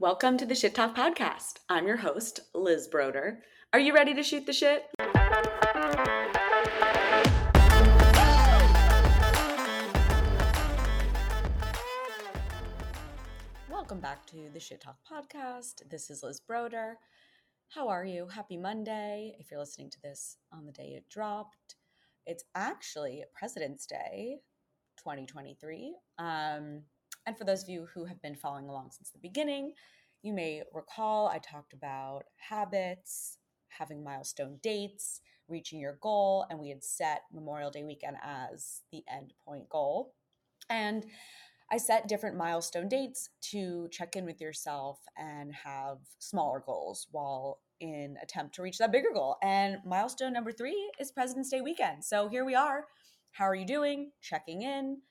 Welcome 0.00 0.36
to 0.36 0.46
the 0.46 0.54
Shit 0.54 0.76
Talk 0.76 0.94
Podcast. 0.94 1.54
I'm 1.68 1.88
your 1.88 1.96
host, 1.96 2.38
Liz 2.54 2.86
Broder. 2.86 3.40
Are 3.72 3.80
you 3.80 3.92
ready 3.92 4.14
to 4.14 4.22
shoot 4.22 4.46
the 4.46 4.52
shit? 4.52 4.84
Welcome 13.68 13.98
back 13.98 14.24
to 14.26 14.48
the 14.54 14.60
Shit 14.60 14.80
Talk 14.80 14.98
Podcast. 15.04 15.90
This 15.90 16.10
is 16.10 16.22
Liz 16.22 16.38
Broder. 16.38 16.98
How 17.70 17.88
are 17.88 18.04
you? 18.04 18.28
Happy 18.28 18.56
Monday. 18.56 19.34
If 19.40 19.50
you're 19.50 19.58
listening 19.58 19.90
to 19.90 20.00
this 20.00 20.36
on 20.52 20.64
the 20.64 20.70
day 20.70 20.94
it 20.96 21.08
dropped, 21.08 21.74
it's 22.24 22.44
actually 22.54 23.24
President's 23.34 23.84
Day 23.84 24.36
2023. 24.98 25.96
Um, 26.20 26.82
and 27.28 27.36
for 27.36 27.44
those 27.44 27.62
of 27.62 27.68
you 27.68 27.86
who 27.92 28.06
have 28.06 28.22
been 28.22 28.34
following 28.34 28.70
along 28.70 28.90
since 28.90 29.10
the 29.10 29.18
beginning, 29.18 29.74
you 30.22 30.32
may 30.32 30.62
recall 30.72 31.28
I 31.28 31.38
talked 31.38 31.74
about 31.74 32.22
habits, 32.36 33.36
having 33.68 34.02
milestone 34.02 34.58
dates, 34.62 35.20
reaching 35.46 35.78
your 35.78 35.98
goal, 36.00 36.46
and 36.48 36.58
we 36.58 36.70
had 36.70 36.82
set 36.82 37.24
Memorial 37.30 37.70
Day 37.70 37.82
weekend 37.82 38.16
as 38.22 38.80
the 38.90 39.02
end 39.14 39.34
point 39.46 39.68
goal. 39.68 40.14
And 40.70 41.04
I 41.70 41.76
set 41.76 42.08
different 42.08 42.38
milestone 42.38 42.88
dates 42.88 43.28
to 43.50 43.88
check 43.92 44.16
in 44.16 44.24
with 44.24 44.40
yourself 44.40 44.98
and 45.18 45.52
have 45.52 45.98
smaller 46.18 46.62
goals 46.64 47.08
while 47.10 47.60
in 47.78 48.16
attempt 48.22 48.54
to 48.54 48.62
reach 48.62 48.78
that 48.78 48.90
bigger 48.90 49.12
goal. 49.12 49.36
And 49.42 49.80
milestone 49.84 50.32
number 50.32 50.50
3 50.50 50.92
is 50.98 51.12
President's 51.12 51.50
Day 51.50 51.60
weekend. 51.60 52.06
So 52.06 52.30
here 52.30 52.46
we 52.46 52.54
are. 52.54 52.86
How 53.32 53.44
are 53.44 53.54
you 53.54 53.66
doing? 53.66 54.12
Checking 54.22 54.62
in. 54.62 55.02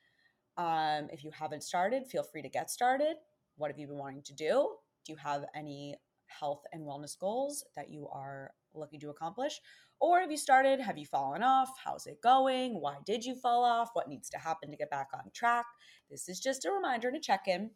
Um, 0.58 1.08
if 1.12 1.24
you 1.24 1.32
haven't 1.32 1.64
started, 1.64 2.08
feel 2.08 2.24
free 2.24 2.42
to 2.42 2.50
get 2.50 2.70
started. 2.70 3.16
What 3.58 3.70
have 3.72 3.80
you 3.80 3.88
been 3.88 3.98
wanting 3.98 4.24
to 4.24 4.34
do? 4.34 4.76
Do 5.06 5.14
you 5.14 5.18
have 5.18 5.46
any 5.56 5.96
health 6.28 6.64
and 6.74 6.84
wellness 6.84 7.18
goals 7.18 7.64
that 7.76 7.90
you 7.90 8.08
are 8.12 8.52
looking 8.74 9.00
to 9.02 9.10
accomplish? 9.10 9.60
Or 10.00 10.20
have 10.20 10.30
you 10.30 10.38
started? 10.38 10.80
Have 10.80 10.98
you 10.98 11.06
fallen 11.06 11.42
off? 11.42 11.70
How's 11.84 12.06
it 12.06 12.22
going? 12.22 12.80
Why 12.82 12.96
did 13.06 13.24
you 13.24 13.36
fall 13.36 13.64
off? 13.64 13.90
What 13.94 14.08
needs 14.08 14.30
to 14.30 14.38
happen 14.38 14.70
to 14.70 14.78
get 14.78 14.92
back 14.92 15.08
on 15.14 15.32
track? 15.34 15.66
This 16.10 16.30
is 16.30 16.40
just 16.40 16.66
a 16.66 16.72
reminder 16.72 17.12
to 17.12 17.20
check 17.20 17.48
in. 17.48 17.72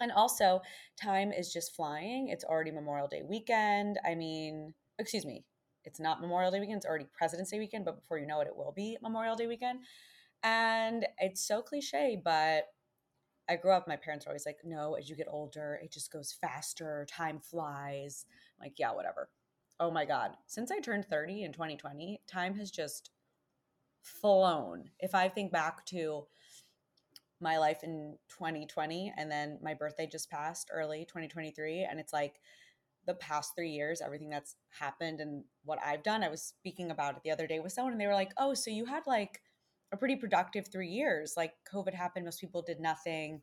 And 0.00 0.12
also, 0.12 0.60
time 1.00 1.32
is 1.32 1.52
just 1.52 1.74
flying. 1.74 2.28
It's 2.28 2.44
already 2.44 2.70
Memorial 2.70 3.08
Day 3.08 3.22
weekend. 3.22 3.98
I 4.06 4.14
mean, 4.14 4.74
excuse 4.98 5.24
me, 5.24 5.44
it's 5.84 6.00
not 6.00 6.20
Memorial 6.20 6.50
Day 6.50 6.60
weekend, 6.60 6.78
it's 6.78 6.86
already 6.86 7.06
President's 7.16 7.50
Day 7.50 7.58
weekend, 7.58 7.84
but 7.84 8.00
before 8.00 8.18
you 8.18 8.26
know 8.26 8.40
it, 8.40 8.48
it 8.48 8.56
will 8.56 8.72
be 8.72 8.98
Memorial 9.02 9.36
Day 9.36 9.46
weekend. 9.46 9.80
And 10.42 11.06
it's 11.18 11.46
so 11.46 11.62
cliche, 11.62 12.20
but 12.22 12.64
I 13.48 13.56
grew 13.56 13.72
up, 13.72 13.86
my 13.86 13.96
parents 13.96 14.26
were 14.26 14.30
always 14.30 14.46
like, 14.46 14.58
no, 14.64 14.94
as 14.94 15.08
you 15.08 15.16
get 15.16 15.28
older, 15.30 15.78
it 15.82 15.92
just 15.92 16.12
goes 16.12 16.32
faster, 16.40 17.06
time 17.10 17.38
flies. 17.38 18.26
I'm 18.58 18.66
like, 18.66 18.78
yeah, 18.78 18.92
whatever. 18.92 19.28
Oh 19.78 19.90
my 19.90 20.04
God. 20.04 20.32
Since 20.46 20.70
I 20.70 20.80
turned 20.80 21.06
30 21.06 21.44
in 21.44 21.52
2020, 21.52 22.20
time 22.26 22.54
has 22.56 22.70
just 22.70 23.10
flown. 24.02 24.90
If 24.98 25.14
I 25.14 25.28
think 25.28 25.52
back 25.52 25.84
to 25.86 26.26
my 27.40 27.58
life 27.58 27.82
in 27.82 28.16
2020 28.30 29.12
and 29.16 29.30
then 29.30 29.58
my 29.62 29.74
birthday 29.74 30.06
just 30.06 30.30
passed 30.30 30.70
early 30.72 31.04
2023, 31.04 31.86
and 31.88 32.00
it's 32.00 32.12
like 32.12 32.40
the 33.06 33.14
past 33.14 33.52
three 33.54 33.70
years, 33.70 34.00
everything 34.00 34.30
that's 34.30 34.56
happened 34.70 35.20
and 35.20 35.44
what 35.64 35.78
I've 35.84 36.02
done. 36.02 36.24
I 36.24 36.28
was 36.28 36.42
speaking 36.42 36.90
about 36.90 37.16
it 37.16 37.22
the 37.22 37.30
other 37.30 37.46
day 37.46 37.60
with 37.60 37.72
someone, 37.72 37.92
and 37.92 38.00
they 38.00 38.06
were 38.06 38.14
like, 38.14 38.32
oh, 38.38 38.54
so 38.54 38.70
you 38.70 38.84
had 38.86 39.06
like 39.06 39.40
a 39.92 39.96
pretty 39.96 40.16
productive 40.16 40.68
three 40.68 40.88
years. 40.88 41.34
Like 41.36 41.52
COVID 41.72 41.94
happened, 41.94 42.24
most 42.24 42.40
people 42.40 42.62
did 42.62 42.80
nothing. 42.80 43.42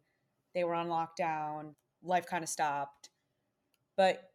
They 0.54 0.64
were 0.64 0.74
on 0.74 0.88
lockdown. 0.88 1.74
Life 2.04 2.26
kind 2.28 2.44
of 2.44 2.50
stopped. 2.50 3.10
But 3.98 4.30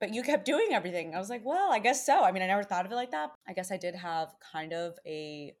but 0.00 0.14
you 0.14 0.22
kept 0.22 0.46
doing 0.46 0.68
everything. 0.72 1.14
I 1.14 1.18
was 1.18 1.28
like, 1.28 1.44
well, 1.44 1.70
I 1.70 1.78
guess 1.78 2.06
so. 2.06 2.24
I 2.24 2.32
mean, 2.32 2.42
I 2.42 2.46
never 2.46 2.62
thought 2.62 2.86
of 2.86 2.92
it 2.92 2.94
like 2.94 3.10
that. 3.10 3.32
I 3.46 3.52
guess 3.52 3.70
I 3.70 3.76
did 3.76 3.94
have 3.94 4.32
kind 4.52 4.72
of 4.72 4.94
a 5.06 5.54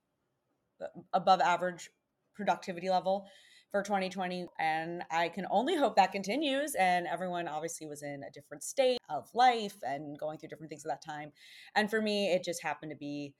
above 1.12 1.42
average 1.42 1.90
productivity 2.34 2.88
level 2.88 3.26
for 3.70 3.82
2020 3.82 4.46
and 4.58 5.02
I 5.10 5.28
can 5.28 5.46
only 5.50 5.76
hope 5.76 5.94
that 5.96 6.10
continues 6.10 6.74
and 6.74 7.06
everyone 7.06 7.46
obviously 7.46 7.86
was 7.86 8.02
in 8.02 8.22
a 8.24 8.30
different 8.30 8.64
state 8.64 8.98
of 9.08 9.28
life 9.34 9.76
and 9.82 10.18
going 10.18 10.38
through 10.38 10.48
different 10.48 10.70
things 10.70 10.84
at 10.84 10.90
that 10.90 11.04
time. 11.04 11.32
And 11.76 11.88
for 11.88 12.00
me, 12.00 12.32
it 12.32 12.42
just 12.42 12.62
happened 12.62 12.90
to 12.90 12.96
be 12.96 13.34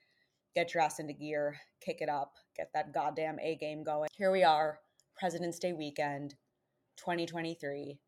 get 0.54 0.74
your 0.74 0.82
ass 0.82 0.98
into 0.98 1.12
gear, 1.12 1.56
kick 1.84 1.98
it 2.00 2.08
up, 2.08 2.34
get 2.56 2.70
that 2.74 2.92
goddamn 2.92 3.38
A 3.40 3.56
game 3.56 3.82
going. 3.82 4.08
Here 4.16 4.32
we 4.32 4.42
are, 4.42 4.78
President's 5.16 5.58
Day 5.58 5.72
weekend, 5.72 6.34
2023, 6.98 7.98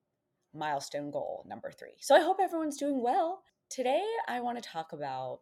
milestone 0.55 1.11
goal 1.11 1.45
number 1.49 1.71
three. 1.71 1.97
So 2.01 2.15
I 2.15 2.21
hope 2.21 2.39
everyone's 2.41 2.77
doing 2.77 3.03
well. 3.03 3.43
Today, 3.71 4.05
I 4.29 4.41
want 4.41 4.63
to 4.63 4.69
talk 4.69 4.93
about 4.93 5.41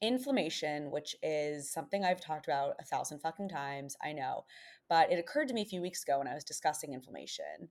inflammation, 0.00 0.90
which 0.90 1.14
is 1.22 1.70
something 1.70 2.04
I've 2.04 2.20
talked 2.20 2.46
about 2.46 2.74
a 2.80 2.84
thousand 2.84 3.20
fucking 3.20 3.48
times, 3.48 3.96
I 4.02 4.12
know. 4.12 4.44
But 4.88 5.12
it 5.12 5.18
occurred 5.18 5.48
to 5.48 5.54
me 5.54 5.62
a 5.62 5.66
few 5.66 5.80
weeks 5.80 6.02
ago 6.02 6.18
when 6.18 6.28
I 6.28 6.34
was 6.34 6.44
discussing 6.44 6.92
inflammation 6.92 7.68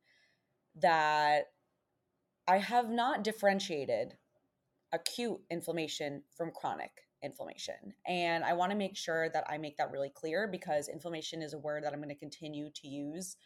that 0.76 1.52
I 2.48 2.58
have 2.58 2.90
not 2.90 3.24
differentiated 3.24 4.16
acute 4.92 5.40
inflammation 5.50 6.24
from 6.36 6.52
chronic 6.52 6.92
inflammation. 7.24 7.94
And 8.08 8.44
I 8.44 8.54
want 8.54 8.72
to 8.72 8.78
make 8.78 8.98
sure 8.98 9.30
that 9.30 9.46
I 9.50 9.58
make 9.58 9.78
that 9.78 9.92
really 9.92 10.12
clear 10.14 10.48
because 10.48 10.88
inflammation 10.88 11.42
is 11.42 11.54
a 11.54 11.58
word 11.58 11.84
that 11.84 11.94
I'm 11.94 12.00
going 12.00 12.10
to 12.10 12.16
continue 12.16 12.70
to 12.76 12.88
use. 12.88 13.38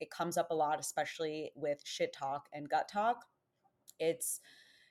It 0.00 0.10
comes 0.10 0.36
up 0.36 0.50
a 0.50 0.54
lot, 0.54 0.80
especially 0.80 1.50
with 1.54 1.80
shit 1.84 2.12
talk 2.12 2.48
and 2.52 2.68
gut 2.68 2.88
talk. 2.90 3.24
It's 3.98 4.40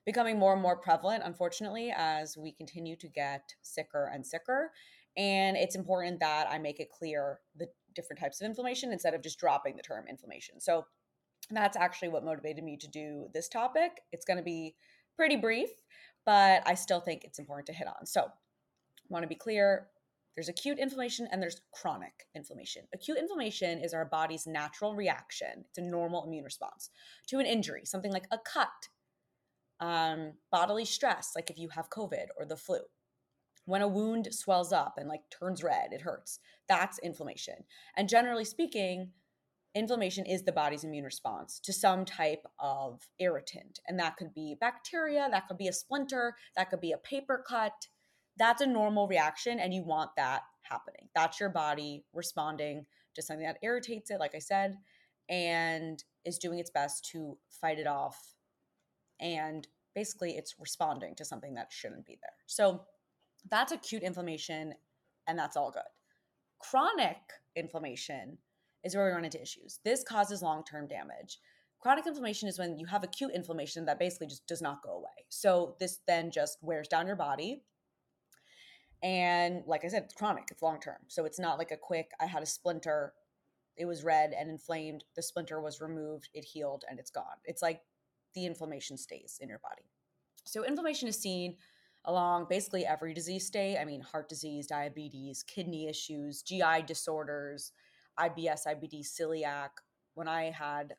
becoming 0.06 0.40
more 0.40 0.54
and 0.54 0.62
more 0.62 0.78
prevalent, 0.78 1.24
unfortunately, 1.26 1.94
as 1.96 2.38
we 2.38 2.52
continue 2.52 2.96
to 2.96 3.08
get 3.08 3.54
sicker 3.62 4.10
and 4.14 4.26
sicker. 4.26 4.72
And 5.18 5.58
it's 5.58 5.76
important 5.76 6.20
that 6.20 6.48
I 6.50 6.60
make 6.60 6.80
it 6.80 6.92
clear 6.92 7.40
the 7.56 7.68
different 7.96 8.20
types 8.20 8.40
of 8.40 8.46
inflammation 8.46 8.92
instead 8.92 9.14
of 9.14 9.22
just 9.22 9.40
dropping 9.40 9.76
the 9.76 9.84
term 9.84 10.06
inflammation. 10.08 10.60
So 10.60 10.86
that's 11.52 11.76
actually 11.76 12.10
what 12.10 12.24
motivated 12.24 12.64
me 12.64 12.78
to 12.78 12.88
do 12.88 13.28
this 13.34 13.50
topic. 13.50 14.02
It's 14.12 14.26
going 14.26 14.38
to 14.38 14.44
be 14.44 14.76
pretty 15.16 15.36
brief 15.36 15.70
but 16.30 16.62
I 16.68 16.76
still 16.76 17.00
think 17.00 17.24
it's 17.24 17.40
important 17.40 17.66
to 17.66 17.74
hit 17.74 17.88
on. 17.88 18.06
So, 18.06 18.28
want 19.10 19.24
to 19.24 19.28
be 19.28 19.34
clear 19.34 19.88
there's 20.36 20.48
acute 20.48 20.78
inflammation 20.78 21.28
and 21.32 21.42
there's 21.42 21.60
chronic 21.72 22.28
inflammation. 22.36 22.84
Acute 22.94 23.18
inflammation 23.18 23.80
is 23.80 23.96
our 23.96 24.06
body's 24.06 24.46
natural 24.46 24.94
reaction, 24.94 25.66
it's 25.68 25.80
a 25.80 25.82
normal 25.82 26.24
immune 26.24 26.44
response 26.44 26.92
to 27.30 27.40
an 27.40 27.48
injury, 27.48 27.82
something 27.84 28.12
like 28.12 28.28
a 28.30 28.38
cut, 28.38 28.90
um, 29.80 30.34
bodily 30.52 30.86
stress, 30.86 31.32
like 31.36 31.50
if 31.50 31.58
you 31.58 31.70
have 31.70 31.90
COVID 31.90 32.28
or 32.38 32.46
the 32.46 32.56
flu. 32.56 32.78
When 33.66 33.82
a 33.82 33.88
wound 33.88 34.28
swells 34.32 34.72
up 34.72 35.00
and 35.00 35.10
like 35.10 35.22
turns 35.32 35.64
red, 35.64 35.94
it 35.94 36.02
hurts. 36.02 36.38
That's 36.68 37.00
inflammation. 37.00 37.56
And 37.98 38.08
generally 38.08 38.46
speaking, 38.46 39.14
inflammation 39.76 40.26
is 40.26 40.44
the 40.44 40.52
body's 40.52 40.84
immune 40.84 41.06
response 41.06 41.60
to 41.64 41.74
some 41.74 42.06
type 42.06 42.46
of 42.60 43.08
irritant. 43.20 43.80
And 43.88 44.00
that 44.00 44.18
could 44.18 44.34
be 44.34 44.56
bacteria, 44.60 45.28
that 45.32 45.48
could 45.48 45.58
be 45.58 45.68
a 45.68 45.74
splinter, 45.74 46.36
that 46.56 46.70
could 46.70 46.82
be 46.82 46.92
a 46.92 46.98
paper 46.98 47.44
cut. 47.48 47.88
That's 48.38 48.62
a 48.62 48.68
normal 48.68 49.08
reaction, 49.08 49.60
and 49.60 49.74
you 49.74 49.84
want 49.84 50.12
that 50.16 50.44
happening. 50.62 51.10
That's 51.14 51.40
your 51.40 51.50
body 51.50 52.06
responding 52.14 52.86
to 53.16 53.22
something 53.22 53.46
that 53.46 53.58
irritates 53.62 54.12
it, 54.12 54.20
like 54.20 54.34
I 54.34 54.40
said, 54.40 54.78
and 55.30 56.02
is 56.26 56.38
doing 56.38 56.60
its 56.60 56.70
best 56.70 57.10
to 57.12 57.38
fight 57.50 57.80
it 57.80 57.88
off. 57.88 58.36
And 59.20 59.68
basically, 59.94 60.38
it's 60.38 60.56
responding 60.58 61.16
to 61.16 61.26
something 61.26 61.54
that 61.56 61.72
shouldn't 61.72 62.06
be 62.06 62.18
there. 62.22 62.32
So 62.46 62.86
that's 63.50 63.74
acute 63.74 64.04
inflammation, 64.04 64.74
and 65.28 65.38
that's 65.38 65.58
all 65.58 65.72
good. 65.72 65.82
Chronic 66.60 67.18
inflammation 67.56 68.38
is 68.84 68.96
where 68.96 69.06
we 69.06 69.12
run 69.12 69.26
into 69.26 69.42
issues. 69.42 69.80
This 69.84 70.04
causes 70.04 70.42
long 70.42 70.64
term 70.64 70.88
damage. 70.88 71.40
Chronic 71.80 72.06
inflammation 72.06 72.50
is 72.50 72.60
when 72.60 72.78
you 72.78 72.86
have 72.88 73.04
acute 73.04 73.32
inflammation 73.34 73.86
that 73.86 74.00
basically 74.00 74.28
just 74.28 74.46
does 74.48 74.62
not 74.62 74.84
go 74.84 74.92
away. 74.92 75.26
So 75.30 75.76
this 75.80 76.00
then 76.08 76.30
just 76.30 76.58
wears 76.62 76.88
down 76.88 77.08
your 77.08 77.16
body. 77.16 77.64
And 79.02 79.64
like 79.66 79.86
I 79.86 79.88
said, 79.88 80.04
it's 80.04 80.14
chronic, 80.14 80.50
it's 80.52 80.62
long 80.62 80.82
term. 80.82 80.98
So 81.08 81.24
it's 81.24 81.40
not 81.40 81.58
like 81.58 81.72
a 81.72 81.78
quick, 81.78 82.12
I 82.20 82.26
had 82.26 82.44
a 82.44 82.46
splinter, 82.46 83.14
it 83.78 83.86
was 83.86 84.04
red 84.04 84.34
and 84.38 84.50
inflamed, 84.50 85.06
the 85.16 85.24
splinter 85.24 85.62
was 85.62 85.80
removed, 85.80 86.28
it 86.34 86.44
healed, 86.44 86.84
and 86.90 87.00
it's 87.00 87.12
gone. 87.12 87.38
It's 87.46 87.62
like 87.62 87.82
the 88.36 88.46
inflammation 88.46 88.98
stays 88.98 89.38
in 89.40 89.48
your 89.48 89.60
body. 89.60 89.84
So 90.44 90.66
inflammation 90.66 91.08
is 91.08 91.18
seen 91.18 91.56
along 92.04 92.48
basically 92.50 92.86
every 92.86 93.14
disease 93.14 93.46
state. 93.46 93.78
I 93.78 93.86
mean, 93.86 94.02
heart 94.02 94.28
disease, 94.28 94.68
diabetes, 94.68 95.44
kidney 95.44 95.88
issues, 95.88 96.42
GI 96.42 96.84
disorders, 96.86 97.72
IBS, 98.20 98.68
IBD, 98.68 99.06
celiac. 99.06 99.70
When 100.16 100.28
I 100.28 100.52
had, 100.52 100.96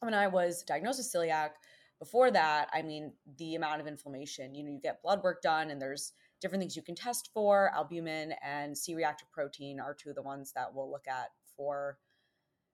when 0.00 0.14
I 0.14 0.28
was 0.28 0.62
diagnosed 0.62 0.98
with 0.98 1.12
celiac, 1.12 1.50
before 1.98 2.30
that, 2.32 2.68
I 2.72 2.82
mean, 2.82 3.12
the 3.38 3.54
amount 3.54 3.80
of 3.80 3.86
inflammation, 3.86 4.54
you 4.54 4.64
know, 4.64 4.70
you 4.70 4.80
get 4.80 5.02
blood 5.02 5.22
work 5.22 5.40
done 5.40 5.70
and 5.70 5.80
there's 5.80 6.12
different 6.40 6.60
things 6.60 6.74
you 6.74 6.82
can 6.82 6.96
test 6.96 7.30
for. 7.32 7.70
Albumin 7.74 8.34
and 8.44 8.76
C 8.76 8.94
reactive 8.94 9.30
protein 9.30 9.78
are 9.78 9.94
two 9.94 10.10
of 10.10 10.16
the 10.16 10.22
ones 10.22 10.52
that 10.56 10.74
we'll 10.74 10.90
look 10.90 11.06
at 11.08 11.28
for 11.56 11.98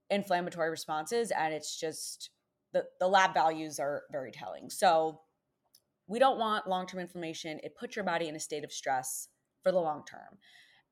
inflammatory 0.08 0.70
responses. 0.70 1.30
And 1.30 1.52
it's 1.52 1.78
just, 1.78 2.30
the, 2.72 2.84
the 3.00 3.06
lab 3.06 3.34
values 3.34 3.78
are 3.78 4.04
very 4.10 4.32
telling. 4.32 4.70
So 4.70 5.20
we 6.06 6.18
don't 6.18 6.38
want 6.38 6.66
long-term 6.66 7.00
inflammation. 7.00 7.60
It 7.62 7.76
puts 7.78 7.96
your 7.96 8.06
body 8.06 8.28
in 8.28 8.34
a 8.34 8.40
state 8.40 8.64
of 8.64 8.72
stress 8.72 9.28
for 9.62 9.72
the 9.72 9.78
long 9.78 10.04
term. 10.08 10.38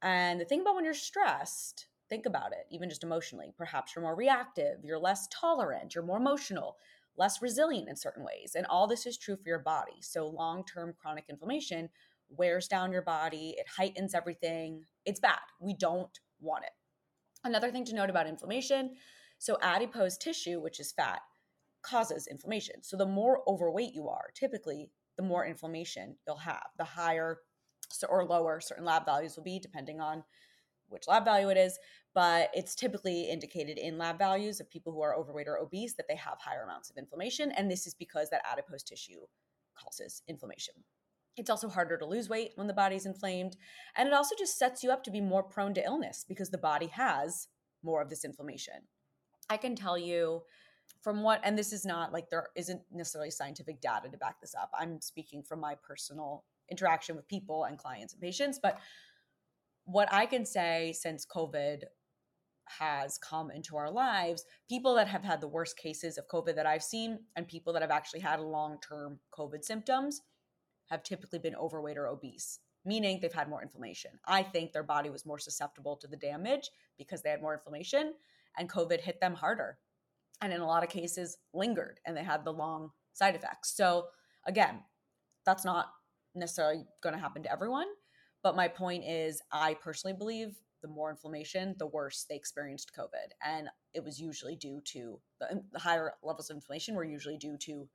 And 0.03 0.39
the 0.41 0.45
thing 0.45 0.61
about 0.61 0.75
when 0.75 0.85
you're 0.85 0.93
stressed, 0.93 1.87
think 2.09 2.27
about 2.27 2.53
it, 2.53 2.67
even 2.71 2.89
just 2.89 3.05
emotionally. 3.05 3.53
Perhaps 3.57 3.95
you're 3.95 4.03
more 4.03 4.17
reactive, 4.17 4.85
you're 4.85 4.99
less 4.99 5.29
tolerant, 5.29 5.95
you're 5.95 6.05
more 6.05 6.19
emotional, 6.19 6.77
less 7.17 7.43
resilient 7.43 7.89
in 7.89 7.97
certain 7.97 8.25
ways. 8.25 8.55
And 8.55 8.67
all 8.67 8.87
this 8.87 9.07
is 9.07 9.17
true 9.17 9.37
for 9.37 9.49
your 9.49 9.59
body. 9.59 10.01
So 10.01 10.27
long 10.27 10.65
term 10.65 10.95
chronic 11.01 11.25
inflammation 11.29 11.89
wears 12.29 12.69
down 12.69 12.93
your 12.93 13.03
body, 13.03 13.55
it 13.57 13.67
heightens 13.77 14.15
everything. 14.15 14.83
It's 15.05 15.21
bad. 15.21 15.39
We 15.61 15.75
don't 15.75 16.19
want 16.41 16.65
it. 16.65 16.71
Another 17.45 17.71
thing 17.71 17.85
to 17.85 17.95
note 17.95 18.11
about 18.11 18.27
inflammation 18.27 18.97
so, 19.39 19.59
adipose 19.61 20.17
tissue, 20.17 20.61
which 20.61 20.81
is 20.81 20.93
fat, 20.93 21.21
causes 21.83 22.27
inflammation. 22.27 22.83
So, 22.83 22.97
the 22.97 23.07
more 23.07 23.43
overweight 23.47 23.95
you 23.95 24.09
are, 24.09 24.31
typically, 24.35 24.91
the 25.17 25.23
more 25.23 25.47
inflammation 25.47 26.17
you'll 26.27 26.37
have. 26.39 26.67
The 26.79 26.85
higher 26.85 27.39
or 28.09 28.25
lower 28.25 28.61
certain 28.61 28.85
lab 28.85 29.05
values 29.05 29.37
will 29.37 29.45
be, 29.45 29.59
depending 29.59 30.01
on 30.01 30.25
which 30.89 31.09
lab 31.09 31.25
value 31.25 31.49
it 31.49 31.57
is. 31.57 31.79
But 32.15 32.51
it's 32.55 32.75
typically 32.75 33.29
indicated 33.29 33.79
in 33.79 33.99
lab 33.99 34.19
values 34.19 34.61
of 34.61 34.71
people 34.71 34.93
who 34.93 35.03
are 35.03 35.15
overweight 35.15 35.49
or 35.49 35.59
obese 35.59 35.95
that 35.95 36.07
they 36.09 36.17
have 36.17 36.39
higher 36.41 36.63
amounts 36.63 36.89
of 36.89 36.97
inflammation. 36.97 37.53
And 37.53 37.71
this 37.71 37.87
is 37.87 37.95
because 37.95 38.31
that 38.31 38.43
adipose 38.51 38.83
tissue 38.83 39.21
causes 39.77 40.23
inflammation. 40.27 40.75
It's 41.37 41.51
also 41.51 41.69
harder 41.69 41.99
to 41.99 42.07
lose 42.07 42.31
weight 42.31 42.53
when 42.55 42.67
the 42.67 42.73
body's 42.73 43.05
inflamed. 43.05 43.57
And 43.97 44.09
it 44.09 44.15
also 44.15 44.35
just 44.39 44.59
sets 44.59 44.83
you 44.83 44.91
up 44.91 45.05
to 45.05 45.11
be 45.11 45.21
more 45.21 45.43
prone 45.43 45.75
to 45.75 45.85
illness 45.85 46.25
because 46.27 46.51
the 46.51 46.59
body 46.59 46.87
has 46.87 47.49
more 47.83 48.01
of 48.01 48.09
this 48.09 48.25
inflammation. 48.25 48.89
I 49.51 49.59
can 49.59 49.77
tell 49.77 49.99
you 49.99 50.43
from 51.03 51.23
what, 51.23 51.41
and 51.45 51.59
this 51.59 51.73
is 51.73 51.85
not 51.85 52.13
like 52.13 52.31
there 52.31 52.49
isn't 52.57 52.81
necessarily 52.91 53.31
scientific 53.31 53.81
data 53.81 54.09
to 54.09 54.17
back 54.17 54.41
this 54.41 54.55
up. 54.55 54.71
I'm 54.79 55.01
speaking 55.01 55.43
from 55.43 55.61
my 55.61 55.75
personal 55.87 56.45
interaction 56.71 57.15
with 57.15 57.29
people 57.29 57.65
and 57.65 57.79
clients 57.79 58.15
and 58.15 58.23
patients. 58.23 58.59
But 58.61 58.79
what 59.87 60.13
I 60.13 60.27
can 60.27 60.45
say 60.45 60.93
since 60.97 61.25
COVID 61.25 61.85
has 62.69 63.19
come 63.19 63.51
into 63.51 63.77
our 63.77 63.91
lives, 63.91 64.45
people 64.69 64.97
that 64.97 65.07
have 65.09 65.23
had 65.23 65.41
the 65.41 65.49
worst 65.49 65.77
cases 65.79 66.19
of 66.19 66.29
COVID 66.29 66.57
that 66.57 66.67
I've 66.67 66.83
seen 66.83 67.21
and 67.37 67.47
people 67.47 67.73
that 67.73 67.83
have 67.83 67.93
actually 67.93 68.21
had 68.21 68.41
long 68.41 68.79
term 68.87 69.21
COVID 69.33 69.65
symptoms 69.65 70.23
have 70.91 71.05
typically 71.05 71.39
been 71.39 71.55
overweight 71.55 71.97
or 71.97 72.09
obese, 72.09 72.59
meaning 72.85 73.21
they've 73.21 73.33
had 73.33 73.49
more 73.49 73.63
inflammation. 73.63 74.11
I 74.27 74.43
think 74.43 74.73
their 74.73 74.83
body 74.83 75.09
was 75.09 75.25
more 75.25 75.39
susceptible 75.39 75.97
to 75.97 76.09
the 76.09 76.17
damage 76.17 76.71
because 76.99 77.23
they 77.23 77.31
had 77.31 77.41
more 77.41 77.55
inflammation 77.55 78.15
and 78.59 78.71
COVID 78.71 79.01
hit 79.01 79.21
them 79.21 79.35
harder. 79.35 79.79
And 80.43 80.53
in 80.53 80.61
a 80.61 80.67
lot 80.67 80.83
of 80.83 80.91
cases, 80.91 81.39
lingered 81.55 82.01
and 82.05 82.17
they 82.17 82.25
had 82.25 82.45
the 82.45 82.53
long 82.53 82.91
side 83.15 83.37
effects. 83.37 83.75
So, 83.77 84.07
again, 84.47 84.81
that's 85.45 85.65
not 85.65 85.93
necessarily 86.35 86.85
going 87.03 87.15
to 87.15 87.21
happen 87.21 87.45
to 87.45 87.53
everyone. 87.53 87.87
But 88.47 88.55
my 88.55 88.69
point 88.69 89.03
is, 89.03 89.43
I 89.51 89.75
personally 89.75 90.17
believe 90.17 90.55
the 90.81 90.87
more 90.87 91.11
inflammation, 91.11 91.75
the 91.81 91.89
worse 91.89 92.27
they 92.31 92.37
experienced 92.37 92.93
COVID. 92.97 93.33
And 93.45 93.67
it 93.93 94.05
was 94.05 94.21
usually 94.21 94.55
due 94.55 94.81
to 94.93 95.19
the, 95.41 95.65
the 95.73 95.81
higher 95.81 96.13
levels 96.23 96.49
of 96.49 96.55
inflammation 96.55 96.95
were 96.95 97.03
usually 97.03 97.39
due 97.39 97.57
to 97.63 97.89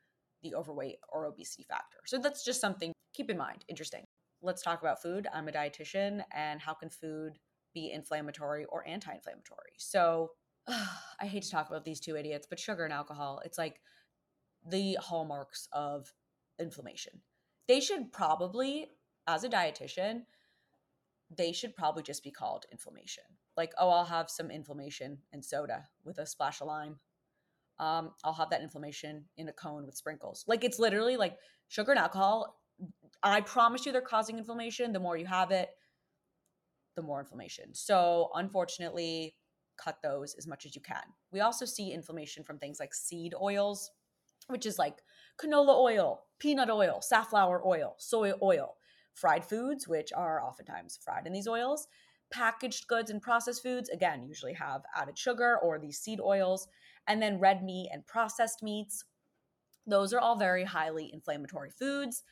the 0.44 0.54
overweight 0.54 0.98
or 1.08 1.26
obesity 1.26 1.64
factor. 1.64 2.00
So 2.06 2.18
that's 2.18 2.44
just 2.44 2.60
something 2.60 2.92
keep 3.14 3.30
in 3.30 3.38
mind. 3.38 3.64
Interesting. 3.70 4.04
Let's 4.42 4.62
talk 4.62 4.82
about 4.82 5.02
food. 5.02 5.26
I'm 5.34 5.48
a 5.48 5.54
dietitian, 5.54 6.22
and 6.36 6.60
how 6.60 6.74
can 6.74 6.90
food 6.90 7.40
be 7.74 7.94
inflammatory 7.94 8.66
or 8.66 8.86
anti 8.86 9.14
inflammatory? 9.14 9.72
So 9.78 10.32
uh, 10.68 10.86
I 11.22 11.28
hate 11.28 11.44
to 11.44 11.50
talk 11.50 11.70
about 11.70 11.86
these 11.86 12.02
two 12.02 12.18
idiots, 12.18 12.46
but 12.50 12.60
sugar 12.60 12.84
and 12.84 12.92
alcohol, 12.92 13.42
it's 13.46 13.58
like 13.58 13.80
the 14.68 14.98
hallmarks 15.00 15.70
of 15.72 16.12
inflammation. 16.60 17.22
They 17.70 17.80
should 17.80 18.12
probably, 18.12 18.88
as 19.28 19.46
a 19.46 19.50
dietitian, 19.50 20.24
they 21.36 21.52
should 21.52 21.76
probably 21.76 22.04
just 22.04 22.24
be 22.24 22.32
called 22.32 22.66
inflammation. 22.72 23.24
Like, 23.56 23.74
oh, 23.80 23.90
I'll 23.90 24.06
have 24.06 24.30
some 24.30 24.52
inflammation 24.52 25.20
and 25.32 25.44
soda 25.44 25.88
with 26.04 26.18
a 26.18 26.26
splash 26.26 26.62
of 26.62 26.68
lime 26.68 27.00
um, 27.82 28.12
I'll 28.24 28.34
have 28.34 28.52
that 28.52 28.62
inflammation 28.62 29.26
in 29.38 29.50
a 29.50 29.54
cone 29.54 29.88
with 29.88 29.96
sprinkles. 29.96 30.46
Like 30.48 30.64
it's 30.64 30.78
literally 30.78 31.18
like 31.18 31.38
sugar 31.68 31.92
and 31.92 32.00
alcohol. 32.00 32.62
I 33.24 33.42
promise 33.42 33.86
you 33.86 33.92
they're 33.92 34.02
causing 34.02 34.38
inflammation. 34.38 34.94
The 34.94 35.00
more 35.00 35.18
you 35.18 35.26
have 35.26 35.50
it, 35.50 35.70
the 36.96 37.02
more 37.02 37.20
inflammation. 37.20 37.74
So 37.74 38.30
unfortunately, 38.36 39.36
cut 39.84 39.98
those 40.04 40.36
as 40.36 40.46
much 40.46 40.68
as 40.68 40.76
you 40.76 40.82
can. 40.82 41.02
We 41.32 41.40
also 41.40 41.66
see 41.66 41.92
inflammation 41.92 42.44
from 42.44 42.60
things 42.60 42.80
like 42.80 42.94
seed 42.94 43.34
oils, 43.42 43.90
which 44.48 44.68
is 44.68 44.78
like 44.78 44.98
canola 45.44 45.76
oil, 45.76 46.22
peanut 46.38 46.70
oil, 46.70 47.02
safflower 47.02 47.66
oil, 47.66 47.96
soy 47.98 48.34
oil, 48.44 48.76
fried 49.14 49.46
foods, 49.46 49.88
which 49.88 50.12
are 50.14 50.44
oftentimes 50.44 51.00
fried 51.04 51.28
in 51.28 51.34
these 51.34 51.48
oils, 51.48 51.88
packaged 52.32 52.88
goods 52.88 53.10
and 53.10 53.22
processed 53.22 53.62
foods, 53.62 53.90
again, 53.90 54.24
usually 54.24 54.54
have 54.54 54.82
added 54.96 55.18
sugar 55.18 55.58
or 55.62 55.78
these 55.78 56.00
seed 56.00 56.20
oils 56.20 56.68
and 57.08 57.22
then 57.22 57.40
red 57.40 57.64
meat 57.64 57.90
and 57.92 58.08
processed 58.08 58.64
meats. 58.64 59.04
Those 59.86 60.14
are 60.14 60.20
all 60.20 60.38
very 60.38 60.64
highly 60.64 61.10
inflammatory 61.12 61.72
foods. 61.72 62.24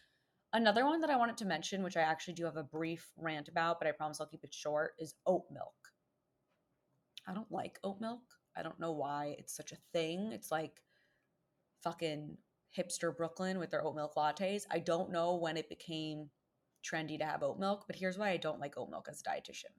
Another 0.54 0.86
one 0.86 1.02
that 1.02 1.10
I 1.10 1.18
wanted 1.18 1.38
to 1.38 1.46
mention, 1.46 1.84
which 1.84 1.98
I 1.98 2.02
actually 2.02 2.34
do 2.34 2.46
have 2.46 2.58
a 2.58 2.64
brief 2.64 3.12
rant 3.18 3.50
about, 3.50 3.80
but 3.80 3.88
I 3.88 3.92
promise 3.92 4.20
I'll 4.20 4.28
keep 4.28 4.44
it 4.44 4.54
short, 4.54 4.94
is 4.98 5.14
oat 5.26 5.44
milk. 5.52 5.74
I 7.28 7.34
don't 7.34 7.52
like 7.52 7.80
oat 7.84 8.02
milk. 8.02 8.22
I 8.58 8.64
don't 8.64 8.80
know 8.80 8.92
why 8.92 9.36
it's 9.38 9.56
such 9.56 9.72
a 9.72 9.78
thing. 9.94 10.32
It's 10.32 10.52
like 10.52 10.82
fucking 11.84 12.38
hipster 12.76 13.16
Brooklyn 13.16 13.60
with 13.60 13.70
their 13.70 13.86
oat 13.86 13.96
milk 13.96 14.16
lattes. 14.16 14.66
I 14.72 14.80
don't 14.80 15.12
know 15.12 15.36
when 15.36 15.58
it 15.58 15.70
became 15.70 16.30
trendy 16.84 17.18
to 17.18 17.26
have 17.26 17.44
oat 17.44 17.60
milk, 17.60 17.86
but 17.88 17.96
here's 17.96 18.18
why 18.18 18.30
I 18.30 18.38
don't 18.38 18.60
like 18.60 18.78
oat 18.78 18.90
milk 18.90 19.08
as 19.10 19.22
a 19.22 19.30
dietitian. 19.30 19.74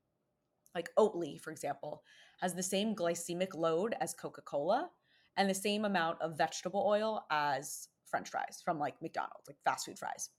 Like 0.75 0.91
Oatly, 0.97 1.41
for 1.41 1.50
example, 1.50 2.02
has 2.41 2.55
the 2.55 2.62
same 2.62 2.94
glycemic 2.94 3.55
load 3.55 3.94
as 4.00 4.14
Coca 4.14 4.43
Cola 4.43 4.91
and 5.37 5.49
the 5.49 5.55
same 5.55 5.85
amount 5.85 6.20
of 6.20 6.38
vegetable 6.38 6.85
oil 6.87 7.25
as 7.31 7.88
French 8.06 8.31
fries 8.31 8.61
from 8.64 8.79
like 8.79 9.00
McDonald's, 9.02 9.47
like 9.49 9.56
fast 9.64 9.87
food 9.87 9.99
fries. 9.99 10.31